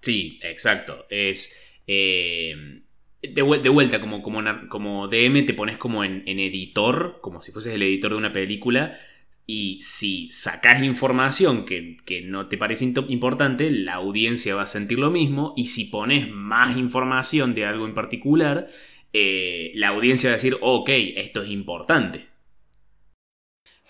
Sí, 0.00 0.38
exacto. 0.42 1.07
Es... 1.09 1.52
Eh, 1.87 2.83
de, 3.22 3.42
vuelta, 3.42 4.00
como, 4.00 4.22
como, 4.22 4.42
como, 4.68 5.09
DM 5.09 5.44
te 5.44 5.54
pones 5.54 5.76
como 5.76 6.04
en, 6.04 6.22
editor, 6.26 7.18
como 7.20 7.42
si 7.42 7.52
fueses 7.52 7.74
el 7.74 7.83
editor 7.83 8.12
de 8.12 8.16
una 8.16 8.33
película, 8.33 8.98
y 9.46 9.80
si 9.83 10.30
sacas 10.30 10.83
información 10.83 11.66
que, 11.66 12.22
no 12.24 12.48
te 12.48 12.56
parece 12.56 12.85
importante, 13.09 13.70
la 13.70 13.94
audiencia 13.94 14.54
va 14.54 14.62
a 14.62 14.66
sentir 14.66 14.98
lo 14.98 15.11
mismo, 15.11 15.52
y 15.56 15.66
si 15.66 15.87
pones 15.87 16.30
más 16.30 16.76
información 16.78 17.54
de 17.54 17.66
algo 17.66 17.85
en 17.85 17.94
particular, 17.94 18.70
eh, 19.12 19.72
la 19.74 19.88
audiencia 19.88 20.30
va 20.30 20.35
a 20.35 20.37
decir, 20.37 20.56
ok, 20.61 20.88
esto 21.16 21.42
es 21.42 21.50
importante. 21.50 22.26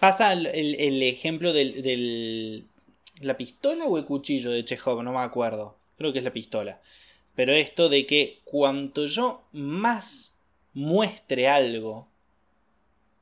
Pasa 0.01 0.33
el, 0.33 1.03
ejemplo 1.03 1.53
del, 1.53 1.83
del, 1.83 2.65
¿La 3.21 3.37
pistola 3.37 3.85
o 3.85 3.99
el 3.99 4.07
cuchillo 4.07 4.51
de 4.51 4.65
Chekhov? 4.65 5.03
No 5.03 5.13
me 5.13 5.19
acuerdo. 5.19 5.79
Creo 5.99 6.11
que 6.11 6.19
es 6.19 6.25
la 6.25 6.33
pistola 6.33 6.81
pero 7.35 7.53
esto 7.53 7.89
de 7.89 8.07
que 8.07 8.41
cuanto 8.45 9.07
yo 9.07 9.43
más 9.53 10.39
muestre 10.73 11.49
algo, 11.49 12.09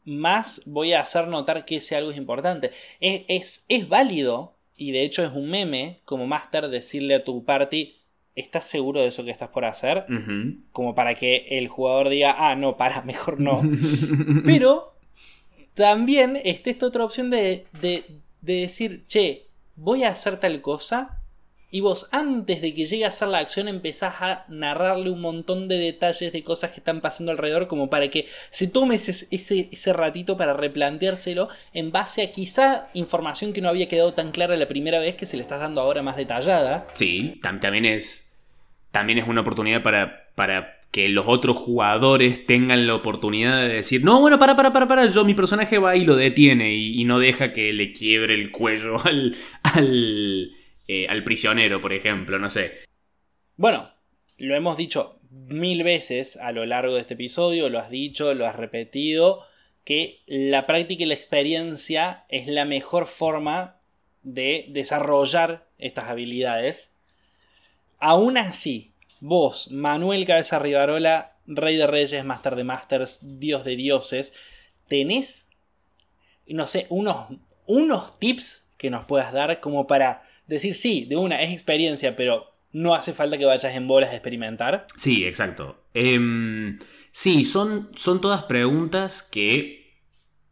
más 0.05 0.62
voy 0.64 0.92
a 0.92 1.01
hacer 1.01 1.29
notar 1.29 1.64
que 1.64 1.77
ese 1.77 1.97
algo 1.97 2.11
es 2.11 2.16
importante. 2.16 2.71
Es, 3.01 3.64
es, 3.68 3.88
válido, 3.88 4.57
y 4.77 4.92
de 4.92 5.03
hecho 5.03 5.25
es 5.25 5.33
un 5.33 5.51
meme, 5.51 6.01
como 6.05 6.27
Master 6.27 6.68
decirle 6.68 7.14
a 7.14 7.25
tu 7.25 7.44
party, 7.44 7.97
¿estás 8.35 8.66
seguro 8.66 9.01
de 9.01 9.09
eso 9.09 9.25
que 9.25 9.31
estás 9.31 9.51
por 9.51 9.64
hacer? 9.64 10.07
Como 10.73 10.94
para 10.94 11.14
que 11.14 11.47
el 11.51 11.68
jugador 11.68 12.09
diga, 12.09 12.35
ah, 12.38 12.57
no, 12.57 12.77
para, 12.77 13.03
mejor 13.05 13.40
no. 13.40 13.62
Pero 14.44 14.94
también 15.75 16.40
está 16.42 16.71
esta 16.71 16.87
otra 16.87 17.05
opción 17.05 17.31
de, 17.31 17.66
de, 17.81 18.05
de 18.40 18.55
decir, 18.55 19.05
che, 19.07 19.47
voy 19.77 20.05
a 20.05 20.11
hacer 20.11 20.40
tal 20.40 20.61
cosa, 20.61 21.18
y 21.71 21.81
vos 21.81 22.09
antes 22.13 22.63
de 22.63 22.73
que 22.73 22.87
llegue 22.87 23.05
a 23.05 23.09
hacer 23.09 23.29
la 23.29 23.39
acción 23.39 23.69
empezás 23.69 24.15
a 24.21 24.45
narrarle 24.49 25.11
un 25.11 25.21
montón 25.21 25.69
de 25.69 25.77
detalles 25.79 26.33
de 26.33 26.43
cosas 26.43 26.71
que 26.73 26.81
están 26.81 27.01
pasando 27.01 27.31
alrededor 27.31 27.69
como 27.69 27.91
para 27.91 28.09
que 28.09 28.27
se 28.51 28.69
tome 28.69 28.95
ese, 28.95 29.29
ese, 29.31 29.93
ratito 29.93 30.39
para 30.39 30.55
replanteárselo 30.55 31.49
en 31.75 31.93
base 31.93 32.23
a 32.23 32.33
quizá 32.33 32.89
información 32.95 33.53
que 33.53 33.61
no 33.61 33.69
había 33.69 33.89
quedado 33.89 34.15
tan 34.15 34.33
clara 34.33 34.57
la 34.57 34.69
primera 34.69 34.99
vez 34.99 35.15
que 35.17 35.27
se 35.27 35.37
le 35.37 35.43
estás 35.43 35.61
dando 35.61 35.81
ahora 35.81 36.03
más 36.03 36.17
detallada. 36.17 36.87
Sí, 36.95 37.39
también 37.43 37.85
es, 37.85 38.31
también 38.91 39.19
es 39.19 39.29
una 39.29 39.43
oportunidad 39.43 39.83
para, 39.83 40.31
para 40.35 40.81
que 40.91 41.11
los 41.11 41.27
otros 41.29 41.59
jugadores 41.59 42.47
tengan 42.47 42.87
la 42.87 42.95
oportunidad 42.95 43.61
de 43.61 43.69
decir, 43.69 44.03
no, 44.03 44.21
bueno, 44.21 44.39
para, 44.39 44.57
para, 44.57 44.73
para, 44.73 44.89
para, 44.89 45.07
yo 45.07 45.23
mi 45.25 45.35
personaje 45.35 45.77
va 45.77 45.97
y 45.97 46.07
lo 46.07 46.17
detiene 46.17 46.73
y, 46.75 46.99
y 47.01 47.05
no 47.05 47.19
deja 47.19 47.53
que 47.53 47.75
le 47.75 47.93
quiebre 47.93 48.33
el 48.35 48.51
cuello 48.51 48.97
al, 49.05 49.37
al 49.63 50.58
eh, 50.88 51.07
al 51.09 51.22
prisionero, 51.22 51.81
por 51.81 51.92
ejemplo, 51.92 52.38
no 52.38 52.48
sé. 52.48 52.81
Bueno, 53.57 53.90
lo 54.38 54.55
hemos 54.55 54.77
dicho 54.77 55.20
mil 55.31 55.85
veces 55.85 56.37
a 56.37 56.53
lo 56.53 56.64
largo 56.64 56.94
de 56.94 57.03
este 57.03 57.14
episodio, 57.14 57.68
lo 57.68 57.79
has 57.79 57.90
dicho, 57.90 58.33
lo 58.35 58.46
has 58.46 58.57
repetido, 58.57 59.44
que 59.85 60.22
la 60.27 60.66
práctica 60.66 61.03
y 61.03 61.07
la 61.07 61.14
experiencia 61.14 62.24
es 62.29 62.46
la 62.46 62.64
mejor 62.64 63.07
forma 63.07 63.77
de 64.22 64.66
desarrollar 64.68 65.66
estas 65.79 66.09
habilidades. 66.09 66.90
Aún 67.98 68.38
así, 68.38 68.92
vos, 69.20 69.70
Manuel 69.70 70.27
Cabeza 70.27 70.59
Rivarola, 70.59 71.37
Rey 71.46 71.77
de 71.77 71.87
Reyes, 71.87 72.24
Master 72.24 72.57
de 72.57 72.64
Masters, 72.64 73.38
Dios 73.38 73.64
de 73.64 73.77
Dioses, 73.77 74.35
tenés, 74.88 75.48
no 76.46 76.66
sé, 76.66 76.87
unos, 76.90 77.29
unos 77.66 78.18
tips 78.18 78.68
que 78.77 78.90
nos 78.90 79.05
puedas 79.05 79.33
dar 79.33 79.61
como 79.61 79.87
para 79.87 80.22
decir, 80.49 80.75
sí, 80.75 81.07
de 81.09 81.17
una, 81.17 81.41
es 81.41 81.53
experiencia, 81.53 82.17
pero 82.17 82.53
no 82.73 82.95
hace 82.95 83.13
falta 83.13 83.39
que 83.39 83.45
vayas 83.45 83.75
en 83.75 83.87
bolas 83.87 84.11
a 84.11 84.15
experimentar. 84.15 84.87
Sí, 84.97 85.25
exacto. 85.25 85.85
Em, 85.95 86.79
sí, 87.11 87.45
son, 87.45 87.91
son 87.95 88.21
todas 88.21 88.45
preguntas 88.45 89.23
que 89.23 89.79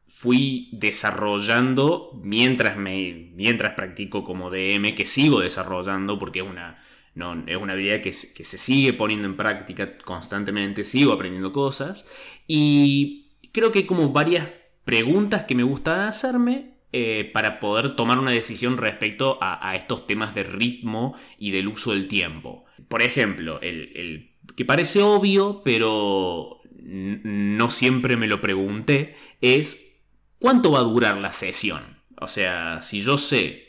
fui 0.07 0.69
desarrollando 0.73 2.19
mientras, 2.23 2.77
me, 2.77 3.31
mientras 3.35 3.75
practico 3.75 4.25
como 4.25 4.51
DM, 4.51 4.95
que 4.95 5.07
sigo 5.07 5.41
desarrollando 5.41 6.19
porque 6.19 6.41
es 6.41 6.47
una, 6.47 6.83
no, 7.15 7.45
es 7.47 7.57
una 7.57 7.75
habilidad 7.75 8.01
que, 8.01 8.11
que 8.11 8.45
se 8.45 8.59
sigue 8.59 8.93
poniendo 8.93 9.27
en 9.27 9.37
práctica 9.37 9.99
constantemente, 9.99 10.85
sigo 10.85 11.13
aprendiendo 11.13 11.53
cosas 11.53 12.07
y 12.47 13.29
creo 13.53 13.73
que 13.73 13.81
hay 13.81 13.87
como 13.87 14.11
varias 14.11 14.49
preguntas 14.85 15.45
que 15.45 15.55
me 15.55 15.65
gusta 15.65 16.09
hacerme 16.09 16.76
eh, 16.99 17.27
para 17.27 17.61
poder 17.61 17.95
tomar 17.95 18.19
una 18.19 18.31
decisión 18.31 18.79
respecto 18.79 19.37
a, 19.43 19.77
estos 19.77 20.07
temas 20.07 20.35
de 20.35 20.45
ritmo 20.45 21.15
y 21.39 21.51
del 21.51 21.69
uso 21.69 21.93
del 21.93 22.09
tiempo. 22.09 22.65
Por 22.89 23.03
ejemplo, 23.03 23.61
el, 23.61 24.31
que 24.57 24.65
parece 24.65 25.03
obvio, 25.03 25.61
pero 25.63 26.63
no 26.83 27.69
siempre 27.69 28.17
me 28.17 28.29
lo 28.29 28.41
pregunté, 28.41 29.15
es 29.43 30.01
cuánto 30.39 30.71
va 30.71 30.79
a 30.79 30.85
durar 30.85 31.19
la 31.19 31.35
sesión. 31.35 31.83
O 32.19 32.29
sea, 32.29 32.81
si 32.81 33.03
yo 33.03 33.19
sé 33.19 33.66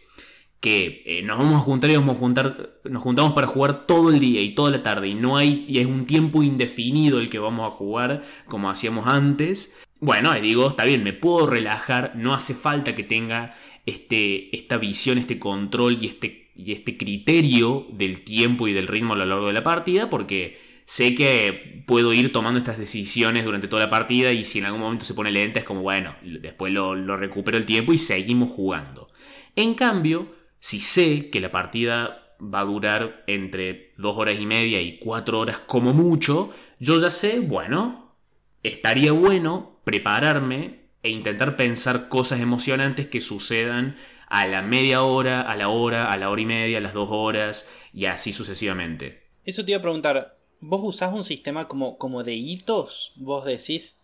que 0.59 1.03
eh, 1.05 1.21
nos 1.23 1.37
vamos 1.37 1.55
a 1.55 1.59
juntar 1.59 1.89
y 1.89 1.95
vamos 1.95 2.17
a 2.17 2.19
juntar, 2.19 2.79
nos 2.83 3.03
juntamos 3.03 3.33
para 3.33 3.47
jugar 3.47 3.85
todo 3.85 4.09
el 4.09 4.19
día 4.19 4.41
y 4.41 4.55
toda 4.55 4.71
la 4.71 4.83
tarde 4.83 5.07
y 5.07 5.15
no 5.15 5.37
hay, 5.37 5.65
y 5.67 5.79
es 5.79 5.85
un 5.85 6.05
tiempo 6.05 6.43
indefinido 6.43 7.19
el 7.19 7.29
que 7.29 7.39
vamos 7.39 7.71
a 7.71 7.75
jugar 7.75 8.23
como 8.47 8.69
hacíamos 8.69 9.07
antes, 9.07 9.75
bueno, 9.99 10.33
digo, 10.35 10.67
está 10.67 10.85
bien, 10.85 11.03
me 11.03 11.13
puedo 11.13 11.47
relajar, 11.47 12.13
no 12.15 12.33
hace 12.33 12.53
falta 12.53 12.93
que 12.93 13.03
tenga 13.03 13.55
este, 13.85 14.55
esta 14.55 14.77
visión, 14.77 15.17
este 15.17 15.39
control 15.39 16.03
y 16.03 16.07
este, 16.07 16.51
y 16.55 16.71
este 16.71 16.97
criterio 16.97 17.87
del 17.91 18.21
tiempo 18.23 18.67
y 18.67 18.73
del 18.73 18.87
ritmo 18.87 19.13
a 19.13 19.17
lo 19.17 19.25
largo 19.25 19.47
de 19.47 19.53
la 19.53 19.63
partida, 19.63 20.09
porque 20.09 20.59
sé 20.85 21.15
que 21.15 21.83
puedo 21.85 22.13
ir 22.13 22.31
tomando 22.31 22.59
estas 22.59 22.77
decisiones 22.77 23.43
durante 23.43 23.67
toda 23.67 23.83
la 23.83 23.89
partida 23.89 24.31
y 24.31 24.43
si 24.43 24.59
en 24.59 24.65
algún 24.65 24.81
momento 24.81 25.05
se 25.05 25.13
pone 25.13 25.31
lenta 25.31 25.59
es 25.59 25.65
como, 25.65 25.81
bueno, 25.81 26.15
después 26.23 26.71
lo, 26.71 26.95
recupero 27.17 27.57
el 27.57 27.65
tiempo 27.65 27.91
y 27.91 27.97
seguimos 27.97 28.49
jugando. 28.51 29.09
En 29.55 29.73
cambio, 29.73 30.27
si 30.59 30.79
sé 30.79 31.29
que 31.29 31.39
la 31.39 31.51
partida 31.51 32.35
va 32.41 32.61
a 32.61 32.65
durar 32.65 33.23
entre 33.27 33.93
dos 33.97 34.17
horas 34.17 34.39
y 34.39 34.45
media 34.45 34.81
y 34.81 34.99
cuatro 34.99 35.39
horas 35.39 35.59
como 35.59 35.93
mucho, 35.93 36.51
yo 36.79 36.99
ya 36.99 37.09
sé, 37.09 37.39
bueno, 37.39 38.15
estaría 38.63 39.11
bueno 39.11 39.79
prepararme 39.83 40.87
e 41.03 41.09
intentar 41.09 41.55
pensar 41.55 42.09
cosas 42.09 42.41
emocionantes 42.41 43.07
que 43.07 43.21
sucedan 43.21 43.95
a 44.27 44.45
la 44.45 44.61
media 44.61 45.03
hora, 45.03 45.41
a 45.41 45.55
la 45.55 45.69
hora, 45.69 46.11
a 46.11 46.17
la 46.17 46.29
hora 46.29 46.41
y 46.41 46.45
media, 46.45 46.77
a 46.77 46.81
las 46.81 46.93
dos 46.93 47.09
horas 47.11 47.67
y 47.93 48.05
así 48.05 48.33
sucesivamente. 48.33 49.23
Eso 49.45 49.63
te 49.63 49.71
iba 49.71 49.79
a 49.79 49.81
preguntar, 49.81 50.35
¿vos 50.59 50.81
usás 50.83 51.13
un 51.13 51.23
sistema 51.23 51.67
como, 51.67 51.97
como 51.97 52.23
de 52.23 52.35
hitos? 52.35 53.13
¿Vos 53.15 53.45
decís, 53.45 53.99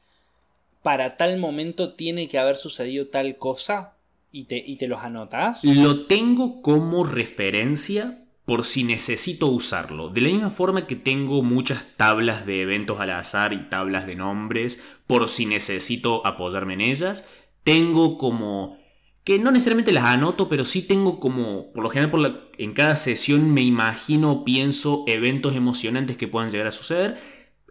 para 0.81 1.17
tal 1.17 1.37
momento 1.37 1.93
tiene 1.93 2.29
que 2.29 2.39
haber 2.39 2.55
sucedido 2.55 3.07
tal 3.07 3.37
cosa? 3.37 3.92
¿Y 4.35 4.45
te, 4.45 4.57
y 4.57 4.77
te 4.77 4.87
los 4.87 5.01
anotás? 5.03 5.63
Lo 5.63 6.07
tengo 6.07 6.63
como 6.63 7.03
referencia 7.03 8.25
por 8.45 8.63
si 8.63 8.83
necesito 8.83 9.45
usarlo. 9.45 10.09
De 10.09 10.21
la 10.21 10.29
misma 10.29 10.49
forma 10.49 10.87
que 10.87 10.95
tengo 10.95 11.43
muchas 11.43 11.85
tablas 11.97 12.43
de 12.47 12.63
eventos 12.63 12.99
al 12.99 13.11
azar 13.11 13.53
y 13.53 13.69
tablas 13.69 14.07
de 14.07 14.15
nombres 14.15 14.81
por 15.05 15.29
si 15.29 15.45
necesito 15.45 16.25
apoyarme 16.25 16.73
en 16.73 16.81
ellas, 16.81 17.25
tengo 17.63 18.17
como 18.17 18.79
que 19.23 19.37
no 19.37 19.51
necesariamente 19.51 19.93
las 19.93 20.05
anoto, 20.05 20.49
pero 20.49 20.65
sí 20.65 20.81
tengo 20.81 21.19
como, 21.19 21.71
por 21.71 21.83
lo 21.83 21.91
general 21.91 22.09
por 22.09 22.51
en 22.57 22.73
cada 22.73 22.95
sesión 22.95 23.53
me 23.53 23.61
imagino, 23.61 24.43
pienso 24.43 25.03
eventos 25.05 25.55
emocionantes 25.55 26.17
que 26.17 26.27
puedan 26.27 26.49
llegar 26.49 26.65
a 26.65 26.71
suceder. 26.71 27.17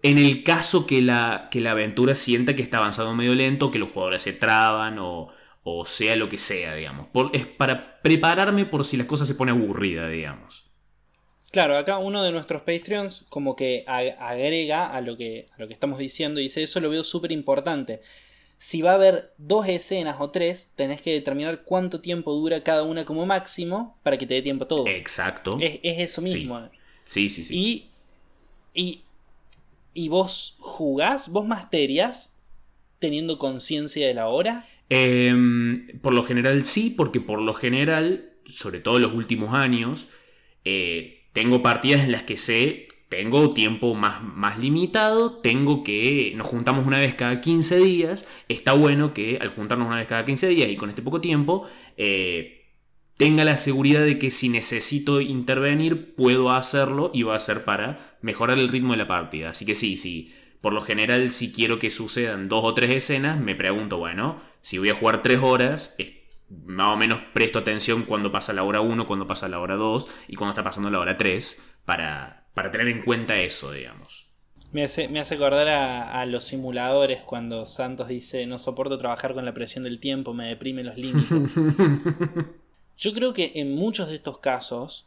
En 0.04 0.16
el 0.18 0.44
caso 0.44 0.86
que 0.86 1.02
la, 1.02 1.48
que 1.50 1.60
la 1.60 1.72
aventura 1.72 2.14
sienta 2.14 2.54
que 2.54 2.62
está 2.62 2.78
avanzando 2.78 3.16
medio 3.16 3.34
lento, 3.34 3.72
que 3.72 3.80
los 3.80 3.90
jugadores 3.90 4.22
se 4.22 4.32
traban 4.32 5.00
o, 5.00 5.28
o 5.64 5.86
sea 5.86 6.16
lo 6.16 6.28
que 6.28 6.38
sea, 6.38 6.74
digamos. 6.74 7.08
es 7.32 7.46
para 7.46 8.00
prepararme 8.02 8.66
por 8.66 8.84
si 8.84 8.96
las 8.96 9.06
cosas 9.06 9.28
se 9.28 9.34
ponen 9.34 9.56
aburridas, 9.56 10.10
digamos. 10.10 10.72
Claro, 11.52 11.76
acá 11.76 11.98
uno 11.98 12.22
de 12.22 12.32
nuestros 12.32 12.62
Patreons 12.62 13.26
como 13.28 13.54
que 13.54 13.84
agrega 13.86 14.90
a 14.90 15.00
lo 15.02 15.16
que, 15.16 15.48
a 15.52 15.60
lo 15.60 15.68
que 15.68 15.74
estamos 15.74 15.98
diciendo 15.98 16.40
y 16.40 16.44
dice, 16.44 16.62
eso 16.62 16.80
lo 16.80 16.88
veo 16.88 17.04
súper 17.04 17.30
importante. 17.30 18.00
Si 18.56 18.80
va 18.80 18.92
a 18.92 18.94
haber 18.94 19.34
dos 19.38 19.68
escenas 19.68 20.16
o 20.18 20.30
tres, 20.30 20.72
tenés 20.76 21.02
que 21.02 21.12
determinar 21.12 21.62
cuánto 21.64 22.00
tiempo 22.00 22.32
dura 22.32 22.62
cada 22.62 22.84
una 22.84 23.04
como 23.04 23.26
máximo 23.26 23.98
para 24.02 24.16
que 24.16 24.26
te 24.26 24.34
dé 24.34 24.42
tiempo 24.42 24.64
a 24.64 24.68
todo. 24.68 24.86
Exacto. 24.86 25.58
Es, 25.60 25.80
eso 25.82 26.22
mismo. 26.22 26.70
Sí, 27.04 27.28
sí, 27.28 27.44
sí. 27.44 27.54
Y, 27.54 27.90
y, 28.72 29.02
y 29.92 30.08
vos 30.08 30.56
jugás, 30.58 31.28
vos 31.28 31.44
masterias 31.44 32.38
teniendo 32.98 33.36
conciencia 33.38 34.06
de 34.06 34.14
la 34.14 34.28
hora. 34.28 34.66
Em, 34.94 35.86
por 36.02 36.12
lo 36.12 36.22
general 36.22 36.64
sí, 36.64 36.90
porque 36.94 37.18
por 37.18 37.40
lo 37.40 37.54
general, 37.54 38.34
sobre 38.44 38.80
todo 38.80 38.96
en 38.96 39.02
los 39.04 39.14
últimos 39.14 39.54
años, 39.54 40.06
eh, 40.66 41.22
tengo 41.32 41.62
partidas 41.62 42.02
en 42.04 42.12
las 42.12 42.24
que 42.24 42.36
sé, 42.36 42.88
tengo 43.08 43.54
tiempo 43.54 43.94
más, 43.94 44.22
más 44.22 44.58
limitado, 44.58 45.40
tengo 45.40 45.82
que, 45.82 46.34
nos 46.36 46.46
juntamos 46.46 46.86
una 46.86 46.98
vez 46.98 47.14
cada 47.14 47.40
15 47.40 47.78
días, 47.78 48.28
está 48.48 48.74
bueno 48.74 49.14
que 49.14 49.38
al 49.40 49.54
juntarnos 49.54 49.86
una 49.86 49.96
vez 49.96 50.08
cada 50.08 50.26
15 50.26 50.48
días 50.48 50.68
y 50.68 50.76
con 50.76 50.90
este 50.90 51.00
poco 51.00 51.22
tiempo, 51.22 51.66
eh, 51.96 52.66
tenga 53.16 53.44
la 53.44 53.56
seguridad 53.56 54.04
de 54.04 54.18
que 54.18 54.30
si 54.30 54.50
necesito 54.50 55.22
intervenir, 55.22 56.14
puedo 56.16 56.50
hacerlo 56.50 57.10
y 57.14 57.22
va 57.22 57.36
a 57.36 57.40
ser 57.40 57.64
para 57.64 58.18
mejorar 58.20 58.58
el 58.58 58.68
ritmo 58.68 58.92
de 58.92 58.98
la 58.98 59.08
partida. 59.08 59.50
Así 59.50 59.64
que 59.64 59.74
sí, 59.74 59.96
sí 59.96 60.32
por 60.62 60.72
lo 60.72 60.80
general, 60.80 61.30
si 61.32 61.52
quiero 61.52 61.78
que 61.78 61.90
sucedan 61.90 62.48
dos 62.48 62.64
o 62.64 62.72
tres 62.72 62.94
escenas, 62.94 63.38
me 63.38 63.54
pregunto, 63.54 63.98
bueno, 63.98 64.40
si 64.62 64.78
voy 64.78 64.90
a 64.90 64.94
jugar 64.94 65.20
tres 65.20 65.40
horas, 65.42 65.96
más 66.64 66.92
o 66.92 66.96
menos 66.96 67.20
presto 67.34 67.58
atención 67.58 68.04
cuando 68.04 68.30
pasa 68.30 68.52
la 68.52 68.62
hora 68.62 68.80
1, 68.80 69.06
cuando 69.06 69.26
pasa 69.26 69.48
la 69.48 69.58
hora 69.58 69.74
2 69.74 70.08
y 70.28 70.36
cuando 70.36 70.52
está 70.52 70.62
pasando 70.62 70.88
la 70.88 71.00
hora 71.00 71.18
3, 71.18 71.60
para, 71.84 72.46
para 72.54 72.70
tener 72.70 72.88
en 72.88 73.02
cuenta 73.02 73.34
eso, 73.34 73.72
digamos. 73.72 74.28
Me 74.70 74.84
hace, 74.84 75.08
me 75.08 75.20
hace 75.20 75.34
acordar 75.34 75.68
a, 75.68 76.20
a, 76.20 76.26
los 76.26 76.44
simuladores 76.44 77.22
cuando 77.24 77.66
Santos 77.66 78.08
dice, 78.08 78.46
no 78.46 78.56
soporto 78.56 78.96
trabajar 78.96 79.34
con 79.34 79.44
la 79.44 79.52
presión 79.52 79.84
del 79.84 80.00
tiempo, 80.00 80.32
me 80.32 80.48
deprime 80.48 80.84
los 80.84 80.96
límites. 80.96 81.54
Yo 82.96 83.12
creo 83.12 83.32
que 83.32 83.52
en 83.56 83.74
muchos 83.74 84.08
de 84.08 84.14
estos 84.14 84.38
casos, 84.38 85.06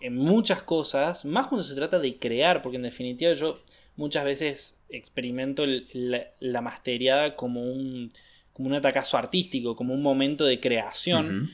en 0.00 0.14
muchas 0.14 0.62
cosas, 0.62 1.24
más 1.24 1.46
cuando 1.46 1.62
se 1.62 1.74
trata 1.74 1.98
de 1.98 2.18
crear, 2.18 2.62
porque 2.62 2.76
en 2.76 2.82
definitiva 2.82 3.32
yo 3.32 3.58
muchas 4.00 4.24
veces 4.24 4.78
experimento 4.88 5.66
la, 5.66 6.26
la, 6.40 6.60
masteriada 6.62 7.36
como 7.36 7.62
un, 7.62 8.10
como 8.54 8.68
un 8.68 8.74
atacazo 8.74 9.18
artístico, 9.18 9.76
como 9.76 9.92
un 9.92 10.02
momento 10.02 10.46
de 10.46 10.58
creación. 10.58 11.50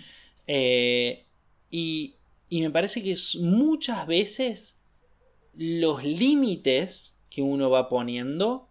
Eh, 0.47 1.25
y, 1.73 2.15
y, 2.49 2.61
me 2.63 2.71
parece 2.71 3.03
que 3.03 3.17
muchas 3.41 4.07
veces 4.07 4.77
los 5.55 6.05
límites 6.05 7.19
que 7.31 7.43
uno 7.43 7.69
va 7.69 7.89
poniendo, 7.89 8.69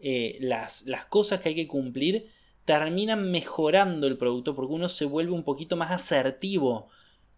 eh, 0.00 0.38
las, 0.40 0.86
las 0.86 1.04
cosas 1.04 1.42
que 1.42 1.50
hay 1.50 1.54
que 1.54 1.68
cumplir, 1.68 2.30
terminan 2.64 3.30
mejorando 3.30 4.06
el 4.06 4.16
producto 4.16 4.56
porque 4.56 4.72
uno 4.72 4.88
se 4.88 5.04
vuelve 5.04 5.32
un 5.32 5.44
poquito 5.44 5.76
más 5.76 5.90
asertivo 5.90 6.88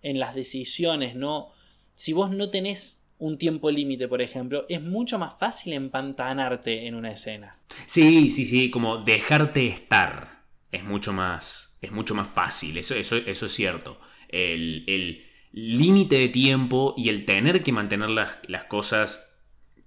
en 0.00 0.20
las 0.20 0.36
decisiones, 0.36 1.16
¿no? 1.16 1.50
Si 1.96 2.12
vos 2.12 2.30
no 2.30 2.50
tenés 2.50 3.01
un 3.22 3.38
tiempo 3.38 3.70
límite, 3.70 4.08
por 4.08 4.20
ejemplo, 4.20 4.66
es 4.68 4.82
mucho 4.82 5.16
más 5.16 5.38
fácil 5.38 5.74
empantanarte 5.74 6.88
en 6.88 6.96
una 6.96 7.12
escena. 7.12 7.56
Sí, 7.86 8.32
sí, 8.32 8.44
sí, 8.44 8.68
como 8.68 8.98
dejarte 8.98 9.68
estar 9.68 10.42
es 10.72 10.82
mucho 10.82 11.12
más, 11.12 11.78
es 11.80 11.92
mucho 11.92 12.16
más 12.16 12.26
fácil, 12.26 12.76
eso, 12.78 12.96
eso, 12.96 13.16
eso 13.16 13.46
es 13.46 13.52
cierto. 13.52 14.00
El 14.28 15.24
límite 15.52 16.18
de 16.18 16.28
tiempo 16.30 16.94
y 16.96 17.10
el 17.10 17.24
tener 17.24 17.62
que 17.62 17.70
mantener 17.70 18.10
las, 18.10 18.38
las 18.48 18.64
cosas 18.64 19.31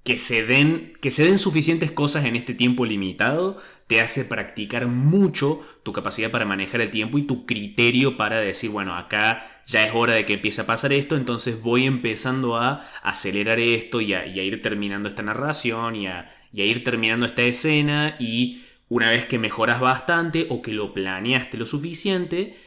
que 0.06 0.18
se 0.18 0.46
den, 0.46 0.94
que 1.02 1.10
se 1.10 1.26
den 1.26 1.40
suficientes 1.40 1.92
cosas 1.92 2.26
en 2.26 2.36
este 2.36 2.54
tiempo 2.54 2.86
limitado 2.86 3.58
te 3.88 4.02
hace 4.02 4.24
practicar 4.24 4.86
mucho 4.86 5.62
tu 5.82 5.94
capacidad 5.94 6.30
para 6.30 6.46
manejar 6.46 6.82
el 6.82 6.92
tiempo 6.92 7.18
y 7.18 7.24
tu 7.24 7.48
criterio 7.48 8.16
para 8.16 8.40
decir, 8.40 8.70
bueno, 8.70 8.96
acá 8.96 9.64
ya 9.66 9.84
es 9.84 9.92
hora 9.96 10.14
de 10.14 10.26
que 10.26 10.34
empiece 10.34 10.62
a 10.62 10.68
pasar 10.68 10.94
esto, 10.94 11.16
entonces 11.16 11.60
voy 11.60 11.86
empezando 11.86 12.56
a 12.56 12.88
acelerar 13.02 13.60
esto 13.60 14.00
y 14.00 14.14
a, 14.14 14.28
ir 14.28 14.62
terminando 14.62 15.10
esta 15.10 15.24
narración 15.24 15.96
y 15.96 16.06
a, 16.06 16.32
ir 16.54 16.84
terminando 16.84 17.26
esta 17.26 17.42
escena 17.42 18.16
y 18.20 18.62
una 18.90 19.10
vez 19.10 19.26
que 19.26 19.40
mejoras 19.40 19.80
bastante 19.80 20.46
o 20.52 20.62
que 20.62 20.72
lo 20.72 20.94
planeaste 20.94 21.58
lo 21.58 21.66
suficiente, 21.66 22.58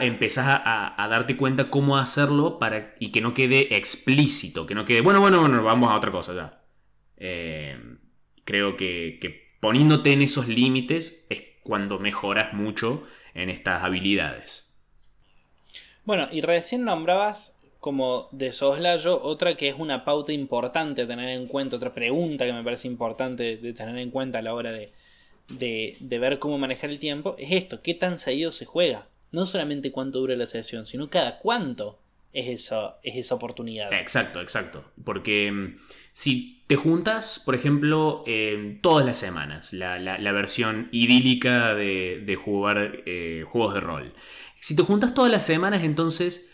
empezás 0.00 0.46
a, 0.64 1.02
a, 1.02 1.08
darte 1.08 1.36
cuenta 1.36 1.70
cómo 1.70 1.98
hacerlo 1.98 2.60
para, 2.60 2.94
y 3.00 3.10
que 3.10 3.20
no 3.20 3.34
quede 3.34 3.76
explícito, 3.76 4.64
que 4.64 4.76
no 4.76 4.84
quede, 4.84 5.00
bueno, 5.00 5.20
bueno, 5.20 5.40
bueno, 5.40 5.60
vamos 5.64 5.90
a 5.90 5.96
otra 5.96 6.12
cosa 6.12 6.34
ya. 6.34 6.57
Eh, 7.18 7.76
creo 8.44 8.76
que, 8.76 9.48
poniéndote 9.60 10.12
en 10.12 10.22
esos 10.22 10.48
límites 10.48 11.26
es 11.28 11.42
cuando 11.62 11.98
mejoras 11.98 12.54
mucho 12.54 13.06
en 13.34 13.50
estas 13.50 13.82
habilidades. 13.82 14.72
Bueno, 16.04 16.28
y 16.32 16.40
recién 16.40 16.84
nombrabas 16.84 17.58
como 17.80 18.28
de 18.32 18.52
soslayo 18.52 19.22
otra 19.22 19.56
que 19.56 19.68
es 19.68 19.76
una 19.78 20.04
pauta 20.04 20.32
importante 20.32 21.02
a 21.02 21.06
tener 21.06 21.28
en 21.28 21.46
cuenta, 21.46 21.76
otra 21.76 21.92
pregunta 21.92 22.46
que 22.46 22.52
me 22.52 22.64
parece 22.64 22.88
importante 22.88 23.56
de 23.56 23.72
tener 23.72 23.96
en 23.98 24.10
cuenta 24.10 24.38
a 24.38 24.42
la 24.42 24.54
hora 24.54 24.72
de, 24.72 24.90
de, 25.48 26.18
ver 26.18 26.38
cómo 26.38 26.58
manejar 26.58 26.90
el 26.90 26.98
tiempo, 26.98 27.36
es 27.38 27.52
esto, 27.52 27.82
qué 27.82 27.94
tan 27.94 28.18
seguido 28.18 28.52
se 28.52 28.64
juega. 28.64 29.06
No 29.30 29.44
solamente 29.44 29.92
cuánto 29.92 30.20
dura 30.20 30.36
la 30.36 30.46
sesión, 30.46 30.86
sino 30.86 31.10
cada 31.10 31.38
cuánto 31.38 31.98
es, 32.32 32.72
es 33.02 33.16
esa 33.16 33.34
oportunidad. 33.34 33.92
Exacto, 33.92 34.40
exacto. 34.40 34.84
Porque 35.04 35.50
mm, 35.50 35.76
si 36.12 36.64
te 36.66 36.76
juntas, 36.76 37.40
por 37.44 37.54
ejemplo, 37.54 38.24
todas 38.82 39.04
las 39.06 39.16
semanas, 39.16 39.72
la, 39.72 40.32
versión 40.32 40.88
idílica 40.92 41.74
de, 41.74 42.38
jugar 42.42 43.02
eh, 43.06 43.44
juegos 43.46 43.74
de 43.74 43.80
rol. 43.80 44.14
Si 44.60 44.76
te 44.76 44.82
juntas 44.82 45.14
todas 45.14 45.30
las 45.30 45.46
semanas, 45.46 45.82
entonces 45.82 46.50